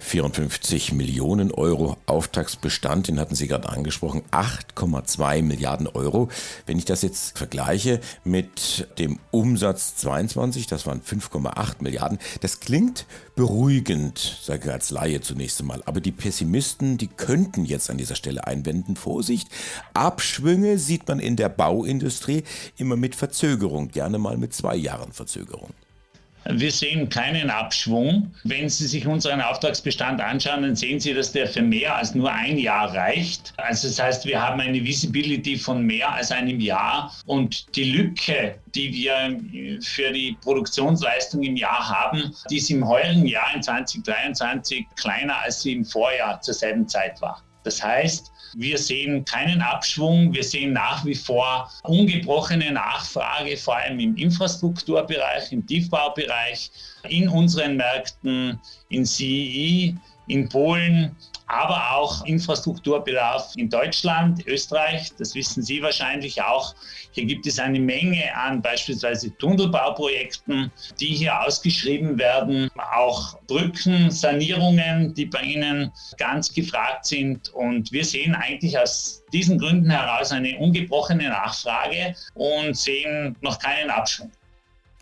54 0.00 0.92
Millionen 0.92 1.52
Euro 1.52 1.96
Auftragsbestand, 2.06 3.08
den 3.08 3.20
hatten 3.20 3.36
Sie 3.36 3.46
gerade 3.46 3.68
angesprochen, 3.68 4.22
8,2 4.32 5.42
Milliarden 5.42 5.86
Euro. 5.86 6.28
Wenn 6.66 6.78
ich 6.78 6.84
das 6.84 7.02
jetzt 7.02 7.38
vergleiche 7.38 8.00
mit 8.24 8.88
dem 8.98 9.20
Umsatz 9.30 9.96
22, 9.96 10.66
das 10.66 10.86
waren 10.86 11.00
5,8 11.00 11.76
Milliarden, 11.80 12.18
das 12.40 12.58
klingt 12.58 13.06
beruhigend, 13.36 14.38
sage 14.42 14.66
ich 14.66 14.72
als 14.72 14.90
Laie 14.90 15.20
zunächst 15.20 15.60
einmal. 15.60 15.82
Aber 15.86 16.00
die 16.00 16.12
Pessimisten, 16.12 16.98
die 16.98 17.06
könnten 17.06 17.64
jetzt 17.64 17.88
an 17.88 17.96
dieser 17.96 18.16
Stelle 18.16 18.46
einwenden, 18.46 18.96
Vorsicht, 18.96 19.48
Abschwünge 19.94 20.78
sieht 20.78 21.06
man 21.08 21.20
in 21.20 21.36
der 21.36 21.48
Bauindustrie 21.48 22.42
immer 22.76 22.96
mit 22.96 23.11
Verzögerung, 23.14 23.88
gerne 23.88 24.18
mal 24.18 24.36
mit 24.36 24.54
zwei 24.54 24.76
Jahren 24.76 25.12
Verzögerung. 25.12 25.70
Wir 26.44 26.72
sehen 26.72 27.08
keinen 27.08 27.50
Abschwung. 27.50 28.34
Wenn 28.42 28.68
Sie 28.68 28.86
sich 28.86 29.06
unseren 29.06 29.40
Auftragsbestand 29.40 30.20
anschauen, 30.20 30.62
dann 30.62 30.74
sehen 30.74 30.98
Sie, 30.98 31.14
dass 31.14 31.30
der 31.30 31.46
für 31.46 31.62
mehr 31.62 31.94
als 31.96 32.14
nur 32.14 32.32
ein 32.32 32.58
Jahr 32.58 32.92
reicht. 32.92 33.52
Also 33.58 33.86
das 33.86 34.02
heißt, 34.02 34.26
wir 34.26 34.42
haben 34.42 34.60
eine 34.60 34.82
Visibility 34.82 35.56
von 35.56 35.84
mehr 35.86 36.12
als 36.12 36.32
einem 36.32 36.58
Jahr 36.58 37.14
und 37.26 37.76
die 37.76 37.92
Lücke, 37.92 38.56
die 38.74 38.92
wir 38.92 39.38
für 39.82 40.10
die 40.10 40.36
Produktionsleistung 40.42 41.42
im 41.44 41.56
Jahr 41.56 41.88
haben, 41.88 42.34
die 42.50 42.56
ist 42.56 42.70
im 42.70 42.86
heurigen 42.86 43.26
Jahr 43.26 43.54
in 43.54 43.62
2023 43.62 44.84
kleiner, 44.96 45.38
als 45.42 45.62
sie 45.62 45.74
im 45.74 45.84
Vorjahr 45.84 46.40
zur 46.40 46.54
selben 46.54 46.88
Zeit 46.88 47.20
war. 47.20 47.42
Das 47.62 47.80
heißt, 47.80 48.31
wir 48.54 48.78
sehen 48.78 49.24
keinen 49.24 49.62
Abschwung. 49.62 50.32
Wir 50.32 50.44
sehen 50.44 50.72
nach 50.72 51.04
wie 51.04 51.14
vor 51.14 51.70
ungebrochene 51.84 52.72
Nachfrage, 52.72 53.56
vor 53.56 53.76
allem 53.76 53.98
im 54.00 54.16
Infrastrukturbereich, 54.16 55.52
im 55.52 55.66
Tiefbaubereich, 55.66 56.70
in 57.08 57.28
unseren 57.28 57.76
Märkten, 57.76 58.58
in 58.88 59.04
CEE, 59.04 59.94
in 60.26 60.48
Polen, 60.48 61.14
aber 61.46 61.92
auch 61.92 62.24
Infrastrukturbedarf 62.24 63.52
in 63.56 63.68
Deutschland, 63.68 64.46
Österreich, 64.46 65.12
das 65.18 65.34
wissen 65.34 65.62
Sie 65.62 65.82
wahrscheinlich 65.82 66.40
auch. 66.40 66.74
Hier 67.10 67.26
gibt 67.26 67.46
es 67.46 67.58
eine 67.58 67.78
Menge 67.78 68.34
an 68.34 68.62
beispielsweise 68.62 69.36
Tunnelbauprojekten, 69.36 70.70
die 70.98 71.06
hier 71.08 71.38
ausgeschrieben 71.42 72.18
werden, 72.18 72.70
auch 72.76 73.38
Brückensanierungen, 73.48 75.12
die 75.14 75.26
bei 75.26 75.42
Ihnen 75.42 75.92
ganz 76.16 76.52
gefragt 76.52 77.06
sind. 77.06 77.50
Und 77.50 77.92
wir 77.92 78.04
sehen 78.04 78.34
eigentlich 78.34 78.78
aus 78.78 79.22
diesen 79.32 79.58
Gründen 79.58 79.90
heraus 79.90 80.32
eine 80.32 80.56
ungebrochene 80.58 81.28
Nachfrage 81.28 82.14
und 82.34 82.76
sehen 82.76 83.36
noch 83.42 83.58
keinen 83.58 83.90
Abschwung. 83.90 84.30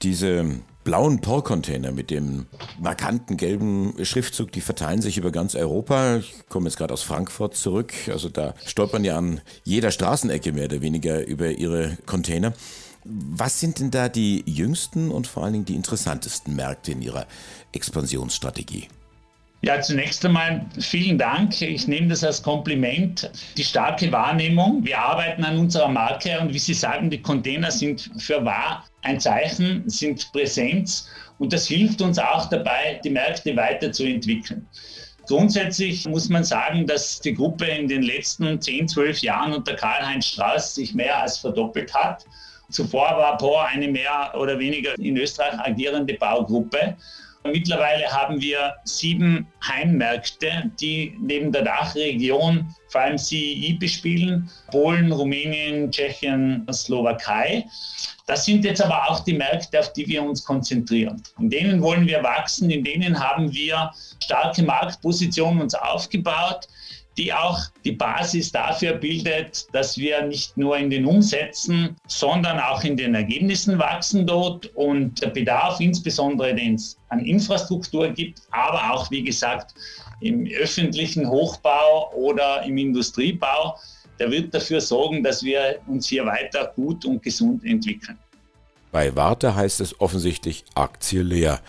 Diese 0.02 0.60
blauen 0.84 1.20
Porcontainer 1.20 1.92
mit 1.92 2.10
dem 2.10 2.46
markanten 2.78 3.36
gelben 3.36 3.94
Schriftzug, 4.02 4.52
die 4.52 4.60
verteilen 4.60 5.02
sich 5.02 5.18
über 5.18 5.30
ganz 5.30 5.54
Europa. 5.54 6.16
Ich 6.16 6.34
komme 6.48 6.68
jetzt 6.68 6.76
gerade 6.76 6.94
aus 6.94 7.02
Frankfurt 7.02 7.54
zurück. 7.56 7.92
Also 8.08 8.28
da 8.28 8.54
stolpern 8.64 9.04
ja 9.04 9.16
an 9.18 9.40
jeder 9.64 9.90
Straßenecke 9.90 10.52
mehr 10.52 10.66
oder 10.66 10.80
weniger 10.80 11.26
über 11.26 11.50
ihre 11.50 11.98
Container. 12.06 12.52
Was 13.04 13.60
sind 13.60 13.78
denn 13.78 13.90
da 13.90 14.08
die 14.08 14.44
jüngsten 14.46 15.10
und 15.10 15.26
vor 15.26 15.44
allen 15.44 15.54
Dingen 15.54 15.64
die 15.64 15.74
interessantesten 15.74 16.54
Märkte 16.54 16.92
in 16.92 17.00
Ihrer 17.00 17.26
Expansionsstrategie? 17.72 18.88
Ja, 19.62 19.78
zunächst 19.78 20.24
einmal 20.24 20.64
vielen 20.78 21.18
Dank. 21.18 21.60
Ich 21.60 21.86
nehme 21.86 22.08
das 22.08 22.24
als 22.24 22.42
Kompliment. 22.42 23.30
Die 23.58 23.64
starke 23.64 24.10
Wahrnehmung. 24.10 24.82
Wir 24.86 24.98
arbeiten 24.98 25.44
an 25.44 25.58
unserer 25.58 25.88
Marke 25.88 26.40
und 26.40 26.54
wie 26.54 26.58
Sie 26.58 26.72
sagen, 26.72 27.10
die 27.10 27.20
Container 27.20 27.70
sind 27.70 28.10
für 28.16 28.42
wahr 28.42 28.86
ein 29.02 29.20
Zeichen, 29.20 29.82
sind 29.86 30.32
Präsenz 30.32 31.08
und 31.38 31.52
das 31.52 31.66
hilft 31.66 32.00
uns 32.00 32.18
auch 32.18 32.48
dabei, 32.48 33.00
die 33.04 33.10
Märkte 33.10 33.54
weiterzuentwickeln. 33.54 34.66
Grundsätzlich 35.26 36.08
muss 36.08 36.30
man 36.30 36.42
sagen, 36.42 36.86
dass 36.86 37.20
die 37.20 37.34
Gruppe 37.34 37.66
in 37.66 37.86
den 37.86 38.02
letzten 38.02 38.58
10, 38.60 38.88
12 38.88 39.18
Jahren 39.20 39.52
unter 39.52 39.74
Karl-Heinz 39.74 40.26
Strauß 40.26 40.74
sich 40.74 40.94
mehr 40.94 41.18
als 41.18 41.36
verdoppelt 41.36 41.92
hat. 41.94 42.24
Zuvor 42.70 43.10
war 43.10 43.36
POR 43.36 43.66
eine 43.66 43.88
mehr 43.88 44.32
oder 44.38 44.58
weniger 44.58 44.98
in 44.98 45.18
Österreich 45.18 45.58
agierende 45.60 46.14
Baugruppe. 46.14 46.96
Mittlerweile 47.44 48.06
haben 48.06 48.40
wir 48.40 48.74
sieben 48.84 49.46
Heimmärkte, 49.66 50.70
die 50.78 51.16
neben 51.20 51.50
der 51.50 51.62
Dachregion 51.62 52.74
vor 52.88 53.00
allem 53.00 53.16
CEI 53.16 53.76
bespielen. 53.80 54.50
Polen, 54.70 55.10
Rumänien, 55.10 55.90
Tschechien, 55.90 56.66
Slowakei. 56.70 57.64
Das 58.26 58.44
sind 58.44 58.64
jetzt 58.64 58.82
aber 58.82 59.08
auch 59.08 59.20
die 59.20 59.32
Märkte, 59.32 59.80
auf 59.80 59.92
die 59.94 60.06
wir 60.06 60.22
uns 60.22 60.44
konzentrieren. 60.44 61.22
In 61.38 61.48
denen 61.48 61.80
wollen 61.82 62.06
wir 62.06 62.22
wachsen, 62.22 62.70
in 62.70 62.84
denen 62.84 63.18
haben 63.18 63.52
wir 63.52 63.90
starke 64.22 64.62
Marktpositionen 64.62 65.62
uns 65.62 65.74
aufgebaut 65.74 66.68
die 67.16 67.32
auch 67.32 67.60
die 67.84 67.92
Basis 67.92 68.52
dafür 68.52 68.94
bildet, 68.94 69.66
dass 69.72 69.98
wir 69.98 70.22
nicht 70.22 70.56
nur 70.56 70.76
in 70.76 70.90
den 70.90 71.04
Umsätzen, 71.04 71.96
sondern 72.06 72.58
auch 72.58 72.82
in 72.84 72.96
den 72.96 73.14
Ergebnissen 73.14 73.78
wachsen 73.78 74.26
dort 74.26 74.66
und 74.76 75.20
der 75.20 75.28
Bedarf, 75.28 75.80
insbesondere 75.80 76.54
den 76.54 76.76
es 76.76 76.96
an 77.08 77.20
Infrastruktur 77.24 78.08
gibt, 78.08 78.42
aber 78.52 78.92
auch, 78.92 79.10
wie 79.10 79.22
gesagt, 79.22 79.74
im 80.20 80.46
öffentlichen 80.46 81.28
Hochbau 81.28 82.12
oder 82.14 82.62
im 82.62 82.78
Industriebau, 82.78 83.76
der 84.18 84.30
wird 84.30 84.54
dafür 84.54 84.80
sorgen, 84.80 85.22
dass 85.22 85.42
wir 85.42 85.80
uns 85.86 86.08
hier 86.08 86.24
weiter 86.26 86.72
gut 86.76 87.04
und 87.04 87.22
gesund 87.22 87.64
entwickeln. 87.64 88.18
Bei 88.92 89.14
Warte 89.16 89.54
heißt 89.54 89.80
es 89.80 90.00
offensichtlich 90.00 90.64
Aktie 90.74 91.22
leer. 91.22 91.60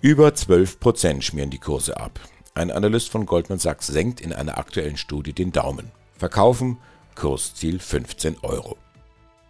Über 0.00 0.34
12 0.34 0.78
Prozent 0.78 1.24
schmieren 1.24 1.50
die 1.50 1.58
Kurse 1.58 1.96
ab. 1.96 2.20
Ein 2.56 2.70
Analyst 2.70 3.10
von 3.10 3.26
Goldman 3.26 3.58
Sachs 3.58 3.86
senkt 3.86 4.18
in 4.18 4.32
einer 4.32 4.56
aktuellen 4.56 4.96
Studie 4.96 5.34
den 5.34 5.52
Daumen. 5.52 5.92
Verkaufen, 6.16 6.78
Kursziel 7.14 7.78
15 7.78 8.38
Euro. 8.40 8.78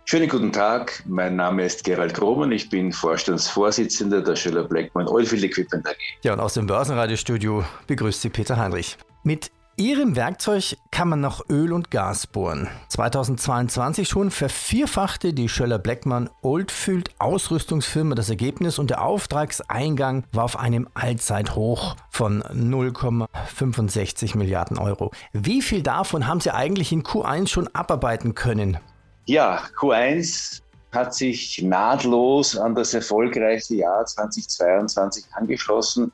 Schönen 0.06 0.28
guten 0.28 0.50
Tag, 0.50 1.04
mein 1.06 1.36
Name 1.36 1.64
ist 1.64 1.84
Gerald 1.84 2.14
Groben, 2.14 2.50
ich 2.50 2.68
bin 2.68 2.92
Vorstandsvorsitzender 2.92 4.22
der 4.22 4.34
Schiller 4.34 4.64
Blackman 4.64 5.06
Oilfield 5.06 5.44
Equipment 5.44 5.86
AG. 5.86 5.94
Ja, 6.22 6.32
und 6.32 6.40
aus 6.40 6.54
dem 6.54 6.66
Börsenradiostudio 6.66 7.64
begrüßt 7.86 8.22
Sie 8.22 8.28
Peter 8.28 8.56
Heinrich. 8.56 8.98
Mit 9.22 9.52
Ihrem 9.78 10.16
Werkzeug 10.16 10.78
kann 10.90 11.10
man 11.10 11.20
noch 11.20 11.50
Öl 11.50 11.74
und 11.74 11.90
Gas 11.90 12.26
bohren. 12.26 12.66
2022 12.88 14.08
schon 14.08 14.30
vervierfachte 14.30 15.34
die 15.34 15.50
Schöller 15.50 15.78
Blackman 15.78 16.30
Oldfield 16.40 17.10
Ausrüstungsfirma 17.18 18.14
das 18.14 18.30
Ergebnis 18.30 18.78
und 18.78 18.88
der 18.88 19.02
Auftragseingang 19.02 20.24
war 20.32 20.44
auf 20.44 20.58
einem 20.58 20.88
Allzeithoch 20.94 21.94
von 22.08 22.42
0,65 22.42 24.38
Milliarden 24.38 24.78
Euro. 24.78 25.10
Wie 25.34 25.60
viel 25.60 25.82
davon 25.82 26.26
haben 26.26 26.40
Sie 26.40 26.54
eigentlich 26.54 26.90
in 26.90 27.02
Q1 27.02 27.48
schon 27.48 27.68
abarbeiten 27.74 28.34
können? 28.34 28.78
Ja, 29.26 29.60
Q1 29.78 30.62
hat 30.90 31.14
sich 31.14 31.60
nahtlos 31.62 32.56
an 32.56 32.74
das 32.74 32.94
erfolgreiche 32.94 33.74
Jahr 33.74 34.06
2022 34.06 35.26
angeschlossen 35.34 36.12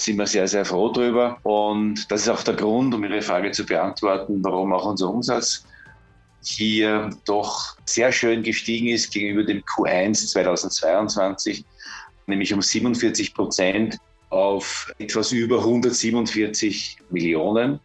sind 0.00 0.16
wir 0.18 0.26
sehr, 0.26 0.48
sehr 0.48 0.64
froh 0.64 0.90
drüber. 0.90 1.38
Und 1.42 2.10
das 2.10 2.22
ist 2.22 2.28
auch 2.28 2.42
der 2.42 2.54
Grund, 2.54 2.94
um 2.94 3.04
Ihre 3.04 3.22
Frage 3.22 3.50
zu 3.50 3.64
beantworten, 3.64 4.42
warum 4.42 4.72
auch 4.72 4.86
unser 4.86 5.08
Umsatz 5.10 5.64
hier 6.42 7.10
doch 7.26 7.76
sehr 7.84 8.10
schön 8.10 8.42
gestiegen 8.42 8.88
ist 8.88 9.12
gegenüber 9.12 9.44
dem 9.44 9.62
Q1 9.62 10.30
2022, 10.30 11.64
nämlich 12.26 12.54
um 12.54 12.62
47 12.62 13.34
Prozent 13.34 13.98
auf 14.30 14.90
etwas 14.98 15.32
über 15.32 15.58
147 15.58 16.96
Millionen. 17.10 17.78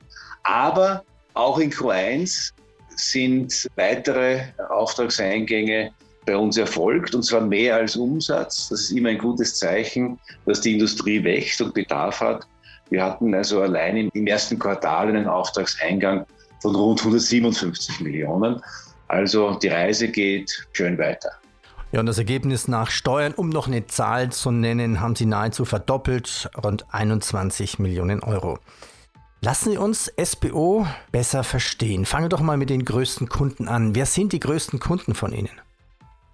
Aber 0.43 1.03
auch 1.33 1.59
in 1.59 1.71
Q1 1.71 2.51
sind 2.95 3.67
weitere 3.75 4.41
Auftragseingänge 4.69 5.91
bei 6.25 6.35
uns 6.35 6.57
erfolgt 6.57 7.13
und 7.15 7.23
zwar 7.23 7.41
mehr 7.41 7.75
als 7.75 7.95
Umsatz. 7.95 8.69
Das 8.69 8.81
ist 8.81 8.91
immer 8.91 9.09
ein 9.09 9.17
gutes 9.17 9.55
Zeichen, 9.55 10.19
dass 10.45 10.61
die 10.61 10.73
Industrie 10.73 11.23
wächst 11.23 11.61
und 11.61 11.73
Bedarf 11.73 12.19
hat. 12.19 12.47
Wir 12.89 13.03
hatten 13.03 13.33
also 13.33 13.61
allein 13.61 14.09
im 14.13 14.27
ersten 14.27 14.59
Quartal 14.59 15.09
einen 15.09 15.27
Auftragseingang 15.27 16.25
von 16.61 16.75
rund 16.75 16.99
157 16.99 18.01
Millionen. 18.01 18.61
Also 19.07 19.55
die 19.55 19.67
Reise 19.67 20.07
geht 20.07 20.67
schön 20.73 20.97
weiter. 20.97 21.31
Ja, 21.91 21.99
und 21.99 22.07
das 22.07 22.17
Ergebnis 22.17 22.67
nach 22.67 22.89
Steuern, 22.89 23.33
um 23.33 23.49
noch 23.49 23.67
eine 23.67 23.85
Zahl 23.87 24.31
zu 24.31 24.51
nennen, 24.51 24.99
haben 24.99 25.15
Sie 25.15 25.25
nahezu 25.25 25.63
verdoppelt, 25.63 26.49
rund 26.61 26.85
21 26.91 27.79
Millionen 27.79 28.21
Euro. 28.21 28.59
Lassen 29.41 29.71
Sie 29.71 29.77
uns 29.77 30.11
SBO 30.21 30.87
besser 31.11 31.43
verstehen. 31.43 32.05
Fangen 32.05 32.25
wir 32.25 32.29
doch 32.29 32.41
mal 32.41 32.57
mit 32.57 32.69
den 32.69 32.83
größten 32.83 33.29
Kunden 33.29 33.67
an. 33.67 33.93
Wer 33.93 34.07
sind 34.07 34.33
die 34.33 34.39
größten 34.39 34.79
Kunden 34.79 35.13
von 35.13 35.31
Ihnen? 35.31 35.51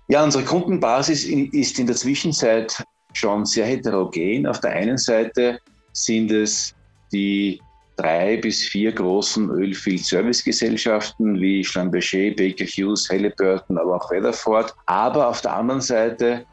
Ja, 0.08 0.24
unsere 0.24 0.44
Kundenbasis 0.44 1.24
ist 1.26 1.80
in 1.80 1.88
der 1.88 1.96
Zwischenzeit 1.96 2.84
schon 3.14 3.46
sehr 3.46 3.66
heterogen. 3.66 4.46
Auf 4.46 4.60
der 4.60 4.72
einen 4.72 4.98
Seite 4.98 5.60
sind 5.94 6.32
es 6.32 6.76
die 7.12 7.62
drei 7.98 8.38
bis 8.38 8.64
vier 8.64 8.92
großen 8.92 9.50
Ölfield-Service-Gesellschaften 9.50 11.40
wie 11.40 11.64
Schlumberger, 11.64 12.34
Baker 12.36 12.66
Hughes, 12.66 13.10
Halliburton, 13.10 13.78
aber 13.78 13.96
auch 13.96 14.12
Weatherford. 14.12 14.74
Aber 14.88 15.28
auf 15.28 15.42
der 15.42 15.56
anderen 15.56 15.82
Seite 15.82 16.46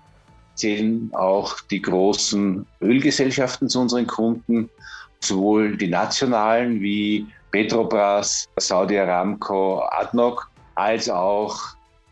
zählen 0.54 1.10
auch 1.14 1.58
die 1.70 1.80
großen 1.80 2.66
Ölgesellschaften 2.80 3.68
zu 3.68 3.80
unseren 3.80 4.06
Kunden, 4.06 4.68
sowohl 5.20 5.76
die 5.76 5.88
nationalen 5.88 6.80
wie 6.80 7.26
Petrobras, 7.50 8.46
Saudi 8.58 8.98
Aramco, 8.98 9.80
ADNOC, 9.90 10.50
als 10.74 11.08
auch 11.08 11.58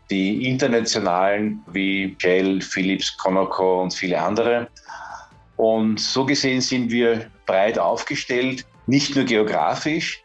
die 0.09 0.47
internationalen 0.47 1.61
wie 1.71 2.15
Shell, 2.19 2.61
Philips, 2.61 3.15
Conoco 3.17 3.83
und 3.83 3.93
viele 3.93 4.21
andere. 4.21 4.67
Und 5.57 5.99
so 5.99 6.25
gesehen 6.25 6.61
sind 6.61 6.91
wir 6.91 7.29
breit 7.45 7.79
aufgestellt, 7.79 8.65
nicht 8.85 9.15
nur 9.15 9.25
geografisch. 9.25 10.21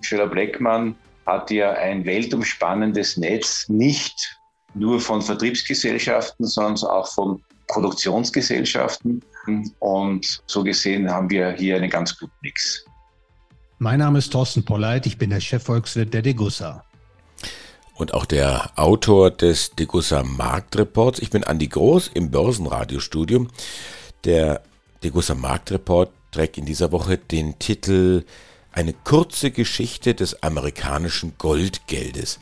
Schöller 0.00 0.26
Bleckmann 0.26 0.94
hat 1.24 1.50
ja 1.50 1.72
ein 1.72 2.04
weltumspannendes 2.04 3.16
Netz, 3.16 3.68
nicht 3.68 4.38
nur 4.74 5.00
von 5.00 5.22
Vertriebsgesellschaften, 5.22 6.46
sondern 6.46 6.90
auch 6.90 7.08
von 7.08 7.42
Produktionsgesellschaften. 7.68 9.22
Und 9.78 10.42
so 10.46 10.62
gesehen 10.62 11.10
haben 11.10 11.30
wir 11.30 11.52
hier 11.52 11.76
einen 11.76 11.90
ganz 11.90 12.18
guten 12.18 12.32
Mix. 12.42 12.84
Mein 13.78 13.98
Name 13.98 14.18
ist 14.18 14.32
Thorsten 14.32 14.64
Polleit, 14.64 15.06
ich 15.06 15.18
bin 15.18 15.30
der 15.30 15.40
Chefvolkswirt 15.40 16.12
der 16.14 16.22
Degussa. 16.22 16.82
Und 17.96 18.12
auch 18.12 18.26
der 18.26 18.78
Autor 18.78 19.30
des 19.30 19.70
Degussa 19.70 20.22
Marktreports. 20.22 21.18
Ich 21.18 21.30
bin 21.30 21.44
Andi 21.44 21.66
Groß 21.66 22.10
im 22.12 22.30
Börsenradiostudium. 22.30 23.48
Der 24.24 24.62
Degussa 25.02 25.34
Marktreport 25.34 26.10
trägt 26.30 26.58
in 26.58 26.66
dieser 26.66 26.92
Woche 26.92 27.16
den 27.16 27.58
Titel 27.58 28.24
Eine 28.70 28.92
kurze 28.92 29.50
Geschichte 29.50 30.14
des 30.14 30.42
amerikanischen 30.42 31.38
Goldgeldes. 31.38 32.38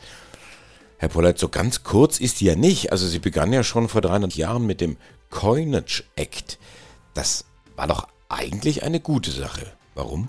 Herr 0.97 1.09
Pollert, 1.09 1.39
so 1.39 1.47
ganz 1.47 1.83
kurz 1.83 2.19
ist 2.19 2.41
die 2.41 2.45
ja 2.45 2.55
nicht. 2.55 2.91
Also 2.91 3.07
sie 3.07 3.19
begann 3.19 3.53
ja 3.53 3.63
schon 3.63 3.87
vor 3.87 4.01
300 4.01 4.35
Jahren 4.35 4.65
mit 4.65 4.81
dem 4.81 4.97
Coinage 5.29 6.03
Act. 6.17 6.57
Das 7.13 7.45
war 7.77 7.87
doch 7.87 8.09
eigentlich 8.27 8.83
eine 8.83 8.99
gute 8.99 9.31
Sache. 9.31 9.67
Warum? 9.93 10.27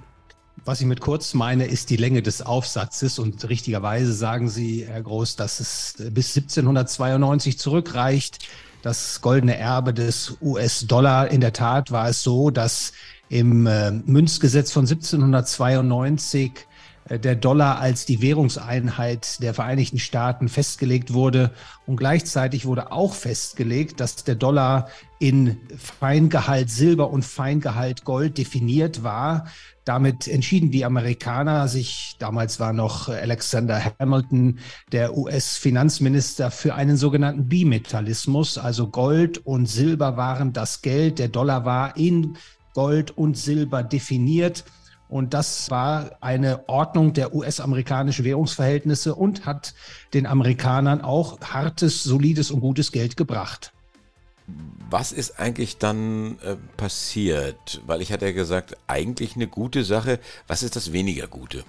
Was 0.65 0.81
ich 0.81 0.87
mit 0.87 1.01
kurz 1.01 1.35
meine, 1.35 1.67
ist 1.67 1.91
die 1.91 1.97
Länge 1.97 2.23
des 2.23 2.43
Aufsatzes. 2.43 3.19
Und 3.19 3.49
richtigerweise 3.49 4.13
sagen 4.13 4.49
Sie, 4.49 4.85
Herr 4.87 5.03
Groß, 5.03 5.37
dass 5.37 5.61
es 5.61 5.95
bis 6.11 6.37
1792 6.37 7.59
zurückreicht. 7.59 8.39
Das 8.83 9.21
goldene 9.21 9.57
Erbe 9.57 9.93
des 9.93 10.37
US-Dollar. 10.41 11.31
In 11.31 11.41
der 11.41 11.53
Tat 11.53 11.91
war 11.91 12.09
es 12.09 12.23
so, 12.23 12.51
dass 12.51 12.93
im 13.29 13.67
äh, 13.67 13.91
Münzgesetz 13.91 14.71
von 14.73 14.87
1792 14.87 16.53
äh, 17.09 17.19
der 17.19 17.37
Dollar 17.37 17.79
als 17.79 18.07
die 18.07 18.21
Währungseinheit 18.21 19.43
der 19.43 19.55
Vereinigten 19.55 19.99
Staaten 19.99 20.49
festgelegt 20.49 21.13
wurde. 21.13 21.53
Und 21.87 21.97
gleichzeitig 21.97 22.67
wurde 22.67 22.93
auch 22.93 23.15
festgelegt, 23.15 24.01
dass 24.01 24.25
der 24.25 24.37
Dollar 24.37 24.89
in 25.19 25.57
Feingehalt 25.77 26.71
Silber 26.71 27.11
und 27.11 27.25
Feingehalt 27.25 28.05
Gold 28.05 28.39
definiert 28.39 29.03
war. 29.03 29.47
Damit 29.85 30.29
entschieden 30.29 30.71
die 30.71 30.85
Amerikaner 30.85 31.69
sich, 31.69 32.17
damals 32.19 32.61
war 32.61 32.73
noch 32.73 33.09
Alexander 33.09 33.95
Hamilton, 33.99 34.59
der 34.93 35.17
US-Finanzminister, 35.17 36.51
für 36.51 36.75
einen 36.75 36.97
sogenannten 36.97 37.49
Bimetallismus. 37.49 38.59
Also 38.59 38.89
Gold 38.89 39.39
und 39.47 39.67
Silber 39.67 40.17
waren 40.17 40.53
das 40.53 40.83
Geld, 40.83 41.19
der 41.19 41.29
Dollar 41.29 41.65
war 41.65 41.97
in 41.97 42.37
Gold 42.75 43.17
und 43.17 43.39
Silber 43.39 43.83
definiert. 43.83 44.65
Und 45.09 45.35
das 45.35 45.71
war 45.71 46.11
eine 46.21 46.69
Ordnung 46.69 47.13
der 47.13 47.33
US-amerikanischen 47.35 48.25
Währungsverhältnisse 48.25 49.15
und 49.15 49.47
hat 49.47 49.75
den 50.15 50.27
Amerikanern 50.27 51.01
auch 51.01 51.41
hartes, 51.41 52.03
solides 52.03 52.51
und 52.51 52.61
gutes 52.61 52.91
Geld 52.91 53.17
gebracht. 53.17 53.73
Was 54.89 55.13
ist 55.13 55.41
eigentlich 55.41 55.79
dann 55.79 56.39
äh, 56.41 56.57
passiert? 56.77 57.83
Weil 57.87 58.01
ich 58.01 58.13
hatte 58.13 58.27
ja 58.27 58.33
gesagt, 58.33 58.77
eigentlich 58.87 59.35
eine 59.35 59.49
gute 59.49 59.83
Sache. 59.83 60.21
Was 60.47 60.63
ist 60.63 60.77
das 60.77 60.93
weniger 60.93 61.27
Gute? 61.27 61.65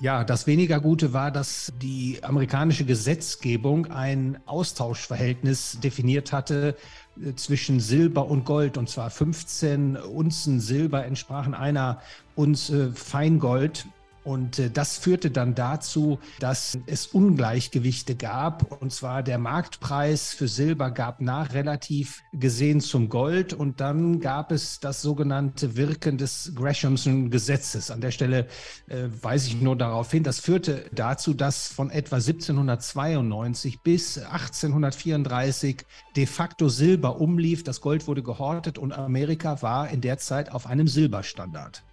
Ja, 0.00 0.24
das 0.24 0.46
weniger 0.46 0.80
Gute 0.80 1.12
war, 1.12 1.30
dass 1.30 1.74
die 1.82 2.20
amerikanische 2.22 2.86
Gesetzgebung 2.86 3.90
ein 3.90 4.38
Austauschverhältnis 4.46 5.78
definiert 5.82 6.32
hatte 6.32 6.74
äh, 7.22 7.34
zwischen 7.34 7.80
Silber 7.80 8.26
und 8.26 8.46
Gold. 8.46 8.78
Und 8.78 8.88
zwar 8.88 9.10
15 9.10 9.96
Unzen 9.96 10.58
Silber 10.58 11.04
entsprachen 11.04 11.54
einer 11.54 12.00
Unze 12.34 12.92
Feingold. 12.94 13.86
Und 14.22 14.58
äh, 14.58 14.70
das 14.70 14.98
führte 14.98 15.30
dann 15.30 15.54
dazu, 15.54 16.18
dass 16.38 16.78
es 16.86 17.06
Ungleichgewichte 17.06 18.14
gab. 18.14 18.80
Und 18.82 18.92
zwar 18.92 19.22
der 19.22 19.38
Marktpreis 19.38 20.34
für 20.34 20.48
Silber 20.48 20.90
gab 20.90 21.20
nach 21.20 21.54
relativ 21.54 22.22
gesehen 22.32 22.80
zum 22.80 23.08
Gold. 23.08 23.54
Und 23.54 23.80
dann 23.80 24.20
gab 24.20 24.52
es 24.52 24.80
das 24.80 25.00
sogenannte 25.02 25.76
Wirken 25.76 26.18
des 26.18 26.52
Greshamson 26.54 27.30
Gesetzes. 27.30 27.90
An 27.90 28.00
der 28.00 28.10
Stelle 28.10 28.46
äh, 28.88 29.08
weise 29.22 29.48
ich 29.48 29.60
nur 29.60 29.76
darauf 29.76 30.10
hin, 30.10 30.22
das 30.22 30.40
führte 30.40 30.84
dazu, 30.92 31.32
dass 31.32 31.68
von 31.68 31.90
etwa 31.90 32.16
1792 32.16 33.82
bis 33.82 34.18
1834 34.18 35.84
de 36.16 36.26
facto 36.26 36.68
Silber 36.68 37.20
umlief. 37.20 37.64
Das 37.64 37.80
Gold 37.80 38.06
wurde 38.06 38.22
gehortet 38.22 38.78
und 38.78 38.92
Amerika 38.92 39.62
war 39.62 39.88
in 39.88 40.00
der 40.00 40.18
Zeit 40.18 40.52
auf 40.52 40.66
einem 40.66 40.88
Silberstandard. 40.88 41.84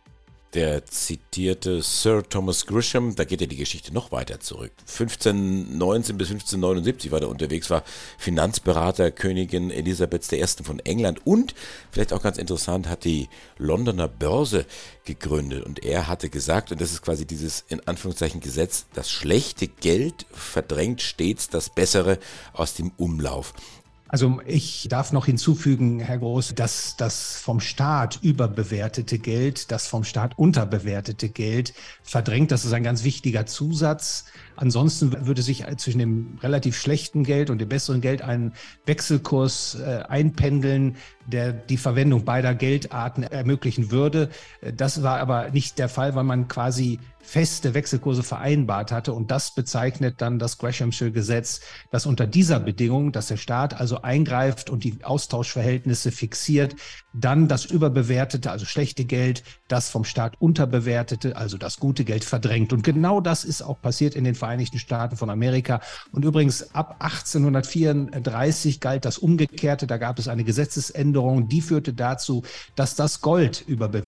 Der 0.54 0.86
zitierte 0.86 1.82
Sir 1.82 2.24
Thomas 2.28 2.66
Grisham, 2.66 3.16
da 3.16 3.26
geht 3.26 3.42
ja 3.42 3.48
die 3.48 3.58
Geschichte 3.58 3.94
noch 3.94 4.14
weiter 4.14 4.40
zurück. 4.40 4.72
1519 4.80 6.18
bis 6.18 6.30
1579 6.30 7.12
war 7.12 7.22
er 7.22 7.30
unterwegs, 7.30 7.70
war 7.70 7.84
Finanzberater 8.18 9.12
Königin 9.12 9.72
Elisabeth 9.72 10.32
I. 10.32 10.46
von 10.64 10.80
England 10.80 11.28
und, 11.28 11.54
vielleicht 11.92 12.14
auch 12.14 12.22
ganz 12.24 12.38
interessant, 12.38 12.88
hat 12.88 13.04
die 13.04 13.28
Londoner 13.58 14.08
Börse 14.08 14.66
gegründet. 15.04 15.66
Und 15.66 15.84
er 15.84 16.08
hatte 16.08 16.30
gesagt, 16.30 16.72
und 16.72 16.80
das 16.80 16.92
ist 16.92 17.02
quasi 17.02 17.26
dieses 17.26 17.66
in 17.68 17.86
Anführungszeichen 17.86 18.40
Gesetz, 18.40 18.86
das 18.94 19.12
schlechte 19.12 19.68
Geld 19.68 20.26
verdrängt 20.32 21.02
stets 21.02 21.50
das 21.50 21.70
Bessere 21.70 22.20
aus 22.54 22.74
dem 22.74 22.92
Umlauf. 22.96 23.54
Also 24.10 24.40
ich 24.46 24.88
darf 24.90 25.12
noch 25.12 25.26
hinzufügen, 25.26 26.00
Herr 26.00 26.20
Groß, 26.20 26.56
dass 26.56 26.96
das 26.96 27.38
vom 27.38 27.60
Staat 27.60 28.20
überbewertete 28.22 29.20
Geld, 29.20 29.72
das 29.72 29.88
vom 29.88 30.04
Staat 30.04 30.38
unterbewertete 30.38 31.30
Geld 31.30 31.74
verdrängt. 32.04 32.52
Das 32.52 32.64
ist 32.64 32.74
ein 32.74 32.84
ganz 32.84 33.04
wichtiger 33.04 33.46
Zusatz. 33.46 34.26
Ansonsten 34.56 35.28
würde 35.28 35.42
sich 35.42 35.66
zwischen 35.78 36.00
dem 36.00 36.38
relativ 36.42 36.78
schlechten 36.78 37.24
Geld 37.24 37.50
und 37.50 37.60
dem 37.60 37.70
besseren 37.70 38.02
Geld 38.02 38.22
ein 38.22 38.54
Wechselkurs 38.86 39.76
äh, 39.76 40.04
einpendeln, 40.08 40.96
der 41.26 41.52
die 41.52 41.78
Verwendung 41.78 42.24
beider 42.24 42.56
Geldarten 42.56 43.24
ermöglichen 43.24 43.92
würde. 43.92 44.30
Das 44.76 45.04
war 45.04 45.20
aber 45.20 45.50
nicht 45.52 45.78
der 45.80 45.90
Fall, 45.90 46.16
weil 46.16 46.24
man 46.24 46.48
quasi 46.48 47.00
feste 47.28 47.74
Wechselkurse 47.74 48.24
vereinbart 48.24 48.94
hatte. 48.94 49.12
Und 49.12 49.32
das 49.32 49.54
bezeichnet 49.54 50.22
dann 50.22 50.40
das 50.40 50.58
Greshamsche 50.58 51.12
Gesetz, 51.12 51.60
dass 51.92 52.06
unter 52.06 52.26
dieser 52.26 52.60
Bedingung, 52.62 53.12
dass 53.12 53.28
der 53.28 53.36
Staat 53.36 53.80
also 53.80 54.02
eingreift 54.02 54.70
und 54.70 54.86
die 54.86 55.04
Austauschverhältnisse 55.04 56.12
fixiert, 56.12 56.76
dann 57.14 57.50
das 57.50 57.66
überbewertete, 57.66 58.50
also 58.50 58.66
schlechte 58.66 59.04
Geld, 59.04 59.44
das 59.68 59.90
vom 59.90 60.06
Staat 60.06 60.40
unterbewertete, 60.40 61.36
also 61.36 61.58
das 61.58 61.80
gute 61.80 62.06
Geld 62.06 62.24
verdrängt. 62.24 62.72
Und 62.72 62.84
genau 62.84 63.20
das 63.20 63.44
ist 63.44 63.62
auch 63.62 63.82
passiert 63.82 64.16
in 64.16 64.24
den 64.24 64.36
Vereinigten 64.36 64.80
Staaten 64.80 65.18
von 65.18 65.30
Amerika. 65.30 65.82
Und 66.14 66.24
übrigens 66.24 66.74
ab 66.74 66.96
1834 67.00 68.80
galt 68.80 69.04
das 69.04 69.18
Umgekehrte. 69.18 69.86
Da 69.86 69.98
gab 69.98 70.18
es 70.18 70.30
eine 70.30 70.46
Gesetzesänderung, 70.46 71.50
die 71.50 71.62
führte 71.62 71.94
dazu, 71.94 72.44
dass 72.76 72.96
das 72.96 73.20
Gold 73.20 73.66
überbewertet. 73.68 74.08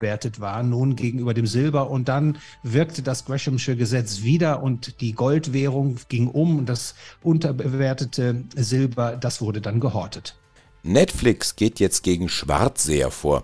wertet 0.00 0.40
war, 0.40 0.62
nun 0.62 0.94
gegenüber 0.94 1.32
dem 1.32 1.46
Silber. 1.46 1.90
Und 1.90 2.08
dann 2.08 2.38
wirkte 2.62 3.02
das 3.02 3.24
Greshamsche 3.24 3.76
Gesetz 3.76 4.22
wieder 4.22 4.62
und 4.62 5.00
die 5.00 5.12
Goldwährung 5.12 5.96
ging 6.08 6.28
um 6.28 6.58
und 6.58 6.68
das 6.68 6.94
unterbewertete 7.22 8.44
Silber, 8.54 9.16
das 9.16 9.40
wurde 9.40 9.60
dann 9.60 9.80
gehortet. 9.80 10.36
Netflix 10.82 11.56
geht 11.56 11.80
jetzt 11.80 12.02
gegen 12.02 12.28
Schwarzseher 12.28 13.10
vor. 13.10 13.42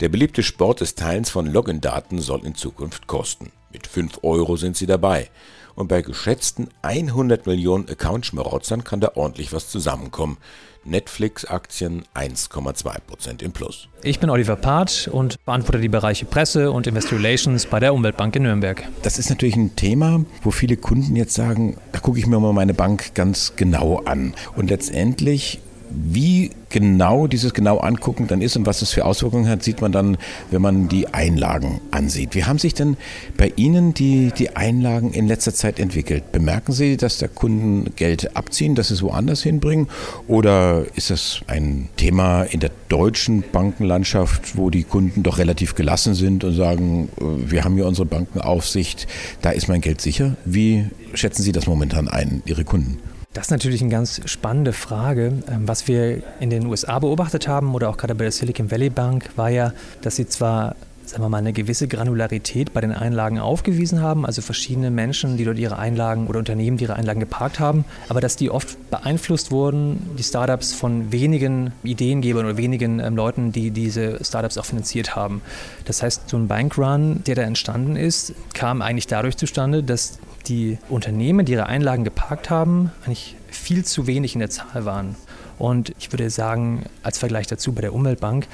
Der 0.00 0.08
beliebte 0.08 0.42
Sport 0.42 0.80
des 0.80 0.94
Teilens 0.94 1.30
von 1.30 1.46
Login-Daten 1.46 2.18
soll 2.18 2.46
in 2.46 2.54
Zukunft 2.54 3.06
kosten. 3.06 3.52
Mit 3.70 3.86
5 3.86 4.20
Euro 4.22 4.56
sind 4.56 4.76
Sie 4.76 4.86
dabei. 4.86 5.30
Und 5.74 5.88
bei 5.88 6.02
geschätzten 6.02 6.68
100 6.82 7.46
Millionen 7.46 7.88
Account-Schmarotzern 7.88 8.84
kann 8.84 9.00
da 9.00 9.12
ordentlich 9.14 9.52
was 9.52 9.68
zusammenkommen. 9.68 10.38
Netflix-Aktien 10.84 12.04
1,2% 12.14 13.42
im 13.42 13.52
Plus. 13.52 13.88
Ich 14.02 14.18
bin 14.20 14.30
Oliver 14.30 14.56
Part 14.56 15.08
und 15.12 15.44
beantworte 15.44 15.80
die 15.80 15.88
Bereiche 15.88 16.24
Presse 16.24 16.72
und 16.72 16.86
Investor 16.86 17.18
Relations 17.18 17.66
bei 17.66 17.80
der 17.80 17.94
Umweltbank 17.94 18.34
in 18.36 18.44
Nürnberg. 18.44 18.82
Das 19.02 19.18
ist 19.18 19.30
natürlich 19.30 19.56
ein 19.56 19.76
Thema, 19.76 20.24
wo 20.42 20.50
viele 20.50 20.76
Kunden 20.76 21.16
jetzt 21.16 21.34
sagen, 21.34 21.76
da 21.92 22.00
gucke 22.00 22.18
ich 22.18 22.26
mir 22.26 22.40
mal 22.40 22.52
meine 22.52 22.74
Bank 22.74 23.14
ganz 23.14 23.54
genau 23.56 23.98
an. 24.04 24.34
Und 24.56 24.70
letztendlich 24.70 25.60
wie 25.90 26.50
genau 26.70 27.26
dieses 27.26 27.52
genau 27.52 27.78
angucken 27.78 28.26
dann 28.28 28.40
ist 28.40 28.56
und 28.56 28.66
was 28.66 28.80
es 28.82 28.92
für 28.92 29.04
Auswirkungen 29.04 29.48
hat, 29.48 29.62
sieht 29.62 29.80
man 29.80 29.92
dann, 29.92 30.16
wenn 30.50 30.62
man 30.62 30.88
die 30.88 31.08
Einlagen 31.08 31.80
ansieht. 31.90 32.34
Wie 32.34 32.44
haben 32.44 32.58
sich 32.58 32.74
denn 32.74 32.96
bei 33.36 33.52
Ihnen 33.56 33.92
die, 33.92 34.32
die 34.36 34.56
Einlagen 34.56 35.12
in 35.12 35.26
letzter 35.26 35.52
Zeit 35.52 35.78
entwickelt? 35.78 36.32
Bemerken 36.32 36.72
Sie, 36.72 36.96
dass 36.96 37.18
der 37.18 37.28
Kunden 37.28 37.92
Geld 37.96 38.36
abziehen, 38.36 38.74
dass 38.74 38.88
sie 38.88 38.94
es 38.94 39.02
woanders 39.02 39.42
hinbringen? 39.42 39.88
Oder 40.28 40.84
ist 40.94 41.10
das 41.10 41.40
ein 41.48 41.88
Thema 41.96 42.44
in 42.44 42.60
der 42.60 42.70
deutschen 42.88 43.42
Bankenlandschaft, 43.52 44.56
wo 44.56 44.70
die 44.70 44.84
Kunden 44.84 45.22
doch 45.22 45.38
relativ 45.38 45.74
gelassen 45.74 46.14
sind 46.14 46.44
und 46.44 46.54
sagen, 46.54 47.08
äh, 47.20 47.50
wir 47.50 47.64
haben 47.64 47.74
hier 47.74 47.86
unsere 47.86 48.06
Bankenaufsicht, 48.06 49.06
da 49.42 49.50
ist 49.50 49.68
mein 49.68 49.80
Geld 49.80 50.00
sicher? 50.00 50.36
Wie 50.44 50.86
schätzen 51.14 51.42
Sie 51.42 51.52
das 51.52 51.66
momentan 51.66 52.08
ein, 52.08 52.42
Ihre 52.46 52.64
Kunden? 52.64 52.98
Das 53.32 53.46
ist 53.46 53.50
natürlich 53.52 53.80
eine 53.80 53.90
ganz 53.90 54.20
spannende 54.24 54.72
Frage. 54.72 55.32
Ähm, 55.48 55.68
was 55.68 55.86
wir 55.86 56.22
in 56.40 56.50
den 56.50 56.66
USA 56.66 56.98
beobachtet 56.98 57.46
haben 57.46 57.74
oder 57.74 57.88
auch 57.88 57.96
gerade 57.96 58.14
bei 58.16 58.24
der 58.24 58.32
Silicon 58.32 58.70
Valley 58.70 58.90
Bank 58.90 59.30
war 59.36 59.50
ja, 59.50 59.72
dass 60.02 60.16
sie 60.16 60.26
zwar 60.26 60.74
sagen 61.10 61.24
wir 61.24 61.28
mal, 61.28 61.38
eine 61.38 61.52
gewisse 61.52 61.88
Granularität 61.88 62.72
bei 62.72 62.80
den 62.80 62.92
Einlagen 62.92 63.40
aufgewiesen 63.40 64.00
haben, 64.00 64.24
also 64.24 64.42
verschiedene 64.42 64.90
Menschen, 64.92 65.36
die 65.36 65.44
dort 65.44 65.58
ihre 65.58 65.76
Einlagen 65.76 66.28
oder 66.28 66.38
Unternehmen, 66.38 66.76
die 66.76 66.84
ihre 66.84 66.94
Einlagen 66.94 67.18
geparkt 67.18 67.58
haben, 67.58 67.84
aber 68.08 68.20
dass 68.20 68.36
die 68.36 68.48
oft 68.48 68.90
beeinflusst 68.90 69.50
wurden, 69.50 70.10
die 70.16 70.22
Startups 70.22 70.72
von 70.72 71.10
wenigen 71.10 71.72
Ideengebern 71.82 72.44
oder 72.44 72.56
wenigen 72.56 73.00
ähm, 73.00 73.16
Leuten, 73.16 73.50
die 73.50 73.72
diese 73.72 74.24
Startups 74.24 74.56
auch 74.56 74.64
finanziert 74.64 75.16
haben. 75.16 75.42
Das 75.84 76.02
heißt, 76.02 76.28
so 76.28 76.36
ein 76.36 76.46
Bankrun, 76.46 77.24
der 77.26 77.34
da 77.34 77.42
entstanden 77.42 77.96
ist, 77.96 78.32
kam 78.54 78.80
eigentlich 78.80 79.08
dadurch 79.08 79.36
zustande, 79.36 79.82
dass 79.82 80.18
die 80.46 80.78
Unternehmen, 80.88 81.44
die 81.44 81.52
ihre 81.52 81.66
Einlagen 81.66 82.04
geparkt 82.04 82.50
haben, 82.50 82.92
eigentlich 83.04 83.36
viel 83.48 83.84
zu 83.84 84.06
wenig 84.06 84.34
in 84.34 84.40
der 84.40 84.50
Zahl 84.50 84.84
waren. 84.84 85.16
Und 85.58 85.92
ich 85.98 86.10
würde 86.12 86.30
sagen, 86.30 86.84
als 87.02 87.18
Vergleich 87.18 87.46
dazu 87.46 87.72
bei 87.72 87.82
der 87.82 87.92
Umweltbank, 87.92 88.46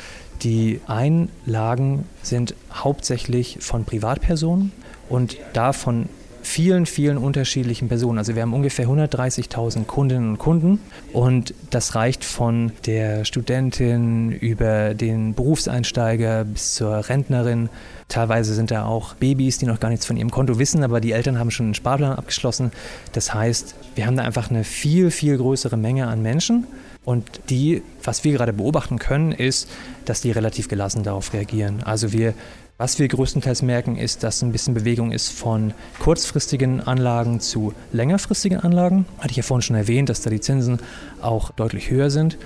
die 0.43 0.81
Einlagen 0.87 2.05
sind 2.23 2.55
hauptsächlich 2.73 3.59
von 3.61 3.85
Privatpersonen 3.85 4.73
und 5.09 5.37
davon 5.53 6.09
vielen, 6.47 6.87
vielen 6.87 7.19
unterschiedlichen 7.19 7.89
Personen. 7.89 8.19
Also 8.19 8.37
wir 8.37 8.43
haben 8.43 8.55
ungefähr 8.55 8.87
130.000 8.87 9.85
Kundinnen 9.85 10.31
und 10.31 10.39
Kunden 10.39 10.79
und 11.13 11.53
das 11.71 11.97
reicht 11.97 12.25
von 12.25 12.73
der 12.87 13.25
Studentin 13.25 14.31
über 14.31 14.95
den 14.95 15.35
Berufseinsteiger 15.35 16.45
bis 16.45 16.75
zur 16.75 17.09
Rentnerin. 17.09 17.69
Teilweise 18.09 18.55
sind 18.55 18.71
da 18.71 18.87
auch 18.87 19.15
Babys, 19.15 19.59
die 19.59 19.67
noch 19.67 19.81
gar 19.81 19.89
nichts 19.89 20.07
von 20.07 20.17
ihrem 20.17 20.31
Konto 20.31 20.59
wissen, 20.61 20.85
aber 20.85 21.01
die 21.01 21.13
Eltern 21.13 21.39
haben 21.39 21.51
schon 21.51 21.67
einen 21.67 21.75
Sparplan 21.75 22.13
abgeschlossen. 22.13 22.71
Das 23.13 23.35
heißt, 23.35 23.75
wir 23.97 24.07
haben 24.07 24.17
da 24.17 24.23
einfach 24.23 24.49
eine 24.49 24.63
viel, 24.63 25.11
viel 25.11 25.37
größere 25.37 25.77
Menge 25.77 26.07
an 26.07 26.23
Menschen. 26.23 26.67
Und 27.05 27.25
die, 27.51 27.83
was 28.03 28.25
wir 28.25 28.33
gerade 28.33 28.53
beobachten 28.53 28.99
können, 28.99 29.33
ist, 29.33 29.69
dass 30.05 30.21
die 30.21 30.31
relativ 30.31 30.69
gelassen 30.69 31.03
darauf 31.03 31.33
reagieren. 31.33 31.83
Also 31.85 32.13
wir 32.13 32.35
was 32.79 32.99
wir 32.99 33.09
größtenteils 33.09 33.63
merken, 33.63 33.97
ist, 33.97 34.23
dass 34.23 34.43
ein 34.43 34.53
bisschen 34.53 34.75
Bewegung 34.75 35.11
ist 35.11 35.31
von 35.31 35.73
kurzfristigen 35.99 36.81
Anlagen 36.81 37.41
zu 37.41 37.73
längerfristigen 37.93 38.61
Anlagen. 38.61 39.07
Hatte 39.19 39.31
ich 39.31 39.39
ja 39.39 39.43
vorhin 39.43 39.63
schon 39.63 39.77
erwähnt, 39.77 40.11
dass 40.11 40.21
da 40.21 40.29
die 40.29 40.41
Zinsen 40.41 40.79
auch 41.23 41.51
deutlich 41.53 41.91
höher 41.91 42.11
sind. 42.11 42.37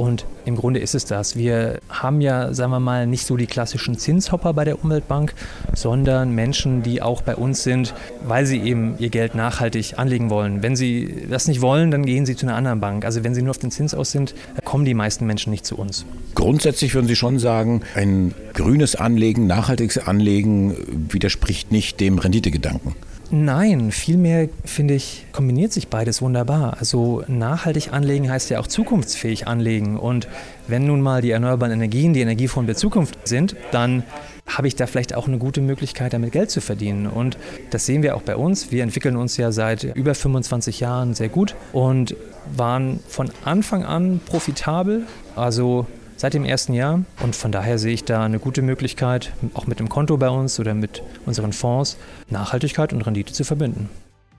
Und 0.00 0.24
im 0.46 0.56
Grunde 0.56 0.80
ist 0.80 0.94
es 0.94 1.04
das. 1.04 1.36
Wir 1.36 1.78
haben 1.90 2.22
ja, 2.22 2.54
sagen 2.54 2.72
wir 2.72 2.80
mal, 2.80 3.06
nicht 3.06 3.26
so 3.26 3.36
die 3.36 3.46
klassischen 3.46 3.98
Zinshopper 3.98 4.54
bei 4.54 4.64
der 4.64 4.82
Umweltbank, 4.82 5.34
sondern 5.74 6.34
Menschen, 6.34 6.82
die 6.82 7.02
auch 7.02 7.20
bei 7.20 7.36
uns 7.36 7.64
sind, 7.64 7.92
weil 8.26 8.46
sie 8.46 8.62
eben 8.62 8.94
ihr 8.98 9.10
Geld 9.10 9.34
nachhaltig 9.34 9.98
anlegen 9.98 10.30
wollen. 10.30 10.62
Wenn 10.62 10.74
sie 10.74 11.26
das 11.28 11.48
nicht 11.48 11.60
wollen, 11.60 11.90
dann 11.90 12.06
gehen 12.06 12.24
sie 12.24 12.34
zu 12.34 12.46
einer 12.46 12.56
anderen 12.56 12.80
Bank. 12.80 13.04
Also 13.04 13.24
wenn 13.24 13.34
sie 13.34 13.42
nur 13.42 13.50
auf 13.50 13.58
den 13.58 13.70
Zins 13.70 13.92
aus 13.92 14.10
sind, 14.10 14.34
kommen 14.64 14.86
die 14.86 14.94
meisten 14.94 15.26
Menschen 15.26 15.50
nicht 15.50 15.66
zu 15.66 15.76
uns. 15.76 16.06
Grundsätzlich 16.34 16.94
würden 16.94 17.06
Sie 17.06 17.16
schon 17.16 17.38
sagen, 17.38 17.82
ein 17.94 18.34
grünes 18.54 18.96
Anlegen, 18.96 19.46
nachhaltiges 19.46 19.98
Anlegen 19.98 20.78
widerspricht 21.12 21.72
nicht 21.72 22.00
dem 22.00 22.18
Renditegedanken. 22.18 22.94
Nein, 23.32 23.92
vielmehr 23.92 24.48
finde 24.64 24.94
ich, 24.94 25.24
kombiniert 25.30 25.72
sich 25.72 25.86
beides 25.86 26.20
wunderbar. 26.20 26.78
Also 26.80 27.22
nachhaltig 27.28 27.92
anlegen 27.92 28.28
heißt 28.28 28.50
ja 28.50 28.58
auch 28.58 28.66
zukunftsfähig 28.66 29.46
anlegen. 29.46 29.96
Und 29.96 30.26
wenn 30.66 30.84
nun 30.84 31.00
mal 31.00 31.22
die 31.22 31.30
erneuerbaren 31.30 31.72
Energien 31.72 32.12
die 32.12 32.22
Energieform 32.22 32.66
der 32.66 32.74
Zukunft 32.74 33.28
sind, 33.28 33.54
dann 33.70 34.02
habe 34.48 34.66
ich 34.66 34.74
da 34.74 34.88
vielleicht 34.88 35.14
auch 35.14 35.28
eine 35.28 35.38
gute 35.38 35.60
Möglichkeit, 35.60 36.12
damit 36.12 36.32
Geld 36.32 36.50
zu 36.50 36.60
verdienen. 36.60 37.06
Und 37.06 37.38
das 37.70 37.86
sehen 37.86 38.02
wir 38.02 38.16
auch 38.16 38.22
bei 38.22 38.34
uns. 38.34 38.72
Wir 38.72 38.82
entwickeln 38.82 39.14
uns 39.16 39.36
ja 39.36 39.52
seit 39.52 39.84
über 39.84 40.16
25 40.16 40.80
Jahren 40.80 41.14
sehr 41.14 41.28
gut 41.28 41.54
und 41.72 42.16
waren 42.56 42.98
von 43.06 43.30
Anfang 43.44 43.84
an 43.84 44.20
profitabel. 44.26 45.04
Also 45.36 45.86
seit 46.20 46.34
dem 46.34 46.44
ersten 46.44 46.74
Jahr. 46.74 47.02
Und 47.22 47.34
von 47.34 47.50
daher 47.50 47.78
sehe 47.78 47.94
ich 47.94 48.04
da 48.04 48.22
eine 48.22 48.38
gute 48.38 48.60
Möglichkeit, 48.60 49.32
auch 49.54 49.66
mit 49.66 49.80
dem 49.80 49.88
Konto 49.88 50.18
bei 50.18 50.28
uns 50.28 50.60
oder 50.60 50.74
mit 50.74 51.02
unseren 51.24 51.54
Fonds 51.54 51.96
Nachhaltigkeit 52.28 52.92
und 52.92 53.00
Rendite 53.02 53.32
zu 53.32 53.42
verbinden. 53.42 53.88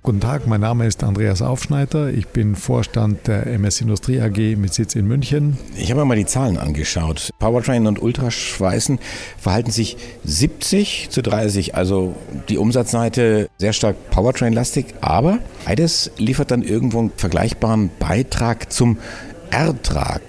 Guten 0.03 0.19
Tag, 0.19 0.47
mein 0.47 0.61
Name 0.61 0.87
ist 0.87 1.03
Andreas 1.03 1.43
Aufschneider. 1.43 2.09
Ich 2.09 2.27
bin 2.27 2.55
Vorstand 2.55 3.27
der 3.27 3.45
MS 3.45 3.81
Industrie 3.81 4.19
AG 4.19 4.57
mit 4.57 4.73
Sitz 4.73 4.95
in 4.95 5.07
München. 5.07 5.59
Ich 5.75 5.91
habe 5.91 5.99
mir 6.01 6.05
mal 6.05 6.17
die 6.17 6.25
Zahlen 6.25 6.57
angeschaut. 6.57 7.29
Powertrain 7.37 7.85
und 7.85 8.01
Ultraschweißen 8.01 8.97
verhalten 9.37 9.69
sich 9.69 9.97
70 10.23 11.09
zu 11.11 11.21
30, 11.21 11.75
also 11.75 12.15
die 12.49 12.57
Umsatzseite 12.57 13.47
sehr 13.59 13.73
stark 13.73 13.95
Powertrain-lastig, 14.09 14.87
aber 15.01 15.37
beides 15.65 16.09
liefert 16.17 16.49
dann 16.49 16.63
irgendwo 16.63 16.97
einen 16.97 17.11
vergleichbaren 17.15 17.91
Beitrag 17.99 18.71
zum 18.73 18.97
Ertrag. 19.51 20.21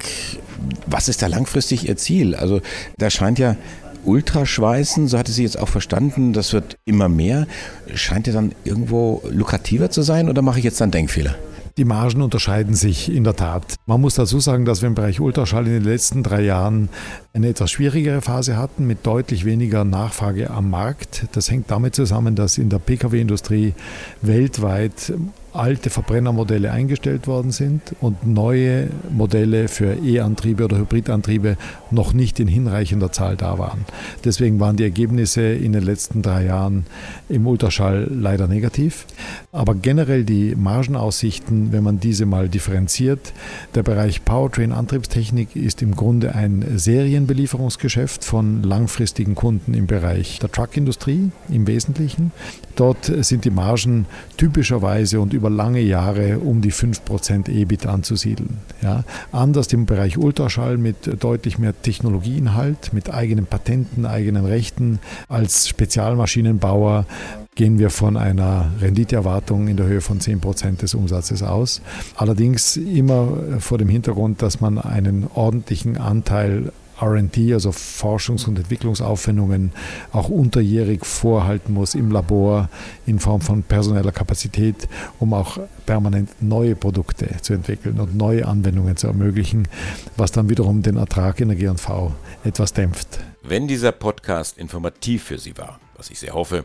Was 0.87 1.09
ist 1.09 1.23
da 1.23 1.27
langfristig 1.27 1.89
Ihr 1.89 1.97
Ziel? 1.97 2.35
Also 2.35 2.61
da 2.99 3.11
scheint 3.11 3.39
ja 3.39 3.57
Ultraschweißen, 4.05 5.09
so 5.09 5.19
hatte 5.19 5.33
sie 5.33 5.45
jetzt 5.45 5.59
auch 5.59 5.69
verstanden, 5.69 6.33
das 6.33 6.53
wird 6.53 6.77
immer 6.85 7.09
mehr. 7.09 7.47
Scheint 7.95 8.27
ja 8.27 8.33
dann 8.33 8.53
irgendwo 8.65 9.23
lukrativer 9.31 9.91
zu 9.91 10.03
sein 10.03 10.29
oder 10.29 10.43
mache 10.43 10.59
ich 10.59 10.65
jetzt 10.65 10.81
dann 10.81 10.91
Denkfehler? 10.91 11.37
Die 11.79 11.87
Margen 11.87 12.21
unterscheiden 12.21 12.75
sich 12.75 13.11
in 13.11 13.25
der 13.25 13.35
Tat. 13.35 13.77
Man 13.87 14.01
muss 14.01 14.15
dazu 14.15 14.41
sagen, 14.41 14.67
dass 14.67 14.83
wir 14.83 14.89
im 14.89 14.95
Bereich 14.95 15.21
Ultraschall 15.21 15.67
in 15.67 15.73
den 15.73 15.85
letzten 15.85 16.23
drei 16.23 16.43
Jahren 16.43 16.91
eine 17.33 17.49
etwas 17.49 17.71
schwierigere 17.71 18.21
Phase 18.21 18.59
hatten 18.59 18.87
mit 18.87 19.07
deutlich 19.07 19.47
weniger 19.47 19.83
Nachfrage 19.85 20.51
am 20.51 20.69
Markt. 20.69 21.25
Das 21.33 21.51
hängt 21.51 21.71
damit 21.71 21.95
zusammen, 21.95 22.35
dass 22.35 22.59
in 22.59 22.69
der 22.69 22.79
Pkw-Industrie 22.79 23.73
weltweit 24.21 25.15
alte 25.53 25.91
Verbrennermodelle 25.91 26.71
eingestellt 26.71 27.27
worden 27.27 27.51
sind 27.51 27.95
und 28.01 28.27
neue 28.27 28.89
Modelle 29.11 29.69
für 29.69 29.95
E-Antriebe 29.95 30.65
oder 30.65 30.79
Hybridantriebe 30.79 31.57
noch 31.91 32.13
nicht 32.13 32.41
in 32.41 32.49
hinreichender 32.49 33.13
Zahl 33.13 33.37
da 33.37 33.59
waren. 33.59 33.85
Deswegen 34.25 34.61
waren 34.61 34.77
die 34.77 34.85
Ergebnisse 34.85 35.43
in 35.43 35.73
den 35.73 35.83
letzten 35.83 36.23
drei 36.23 36.47
Jahren 36.47 36.87
im 37.29 37.47
Ultraschall 37.47 38.09
leider 38.11 38.49
negativ. 38.49 39.07
Aber 39.53 39.75
generell 39.75 40.25
die 40.25 40.55
Margenaussichten, 40.55 41.73
wenn 41.73 41.85
man 41.85 42.01
diese 42.01 42.25
mal 42.25 42.49
differenziert, 42.49 43.33
der 43.75 43.83
Bereich 43.83 44.25
Powertrain-Antriebstechnik 44.25 45.55
ist 45.57 45.83
im 45.83 45.95
Grunde 45.95 46.35
ein 46.35 46.65
Serienbelieferungsgeschäft 46.77 48.25
von 48.25 48.63
langfristigen 48.63 49.35
Kunden 49.35 49.75
im 49.75 49.87
Bereich 49.87 50.39
der 50.39 50.51
Truckindustrie 50.51 51.31
im 51.51 51.67
Wesentlichen. 51.67 52.33
Dort 52.77 53.13
sind 53.21 53.45
die 53.45 53.51
Margen 53.51 54.07
typischerweise 54.39 55.21
und 55.21 55.35
über 55.35 55.42
lange 55.51 55.81
Jahre 55.81 56.39
um 56.39 56.61
die 56.61 56.73
5% 56.73 57.49
EBIT 57.49 57.87
anzusiedeln. 57.87 58.59
Ja. 58.83 59.05
Anders 59.33 59.73
im 59.73 59.87
Bereich 59.87 60.19
Ultraschall 60.19 60.77
mit 60.77 61.23
deutlich 61.23 61.59
mehr 61.59 61.81
Technologieinhalt, 61.81 62.93
mit 62.93 63.13
eigenen 63.13 63.47
Patenten, 63.47 64.07
eigenen 64.07 64.45
Rechten. 64.45 64.99
Als 65.29 65.69
Spezialmaschinenbauer 65.69 67.07
gehen 67.55 67.79
wir 67.79 67.91
von 67.91 68.17
einer 68.17 68.71
Renditeerwartung 68.81 69.69
in 69.69 69.77
der 69.77 69.87
Höhe 69.87 70.01
von 70.01 70.21
10% 70.21 70.79
des 70.79 70.95
Umsatzes 70.95 71.43
aus. 71.43 71.83
Allerdings 72.17 72.77
immer 72.77 73.29
vor 73.59 73.79
dem 73.79 73.89
Hintergrund, 73.89 74.41
dass 74.41 74.61
man 74.61 74.79
einen 74.79 75.27
ordentlichen 75.35 75.99
Anteil 75.99 76.73
RD, 77.03 77.53
also 77.53 77.71
Forschungs- 77.71 78.47
und 78.47 78.59
Entwicklungsaufwendungen, 78.59 79.73
auch 80.13 80.29
unterjährig 80.29 81.05
vorhalten 81.05 81.75
muss 81.75 81.95
im 81.95 82.11
Labor 82.11 82.69
in 83.07 83.19
Form 83.19 83.41
von 83.41 83.63
personeller 83.63 84.13
Kapazität, 84.13 84.89
um 85.19 85.35
auch 85.35 85.59
permanent 85.85 86.31
neue 86.41 86.77
Produkte 86.77 87.29
zu 87.43 87.55
entwickeln 87.55 87.99
und 88.01 88.17
neue 88.17 88.47
Anwendungen 88.47 88.97
zu 88.97 89.09
ermöglichen, 89.09 89.69
was 90.17 90.33
dann 90.33 90.49
wiederum 90.49 90.83
den 90.83 90.97
Ertrag 90.97 91.41
in 91.41 91.49
der 91.49 91.57
GV 91.57 92.13
etwas 92.45 92.73
dämpft. 92.73 93.21
Wenn 93.43 93.67
dieser 93.67 93.93
Podcast 93.93 94.57
informativ 94.59 95.25
für 95.25 95.39
Sie 95.39 95.57
war, 95.59 95.81
was 95.97 96.11
ich 96.11 96.21
sehr 96.21 96.35
hoffe, 96.35 96.65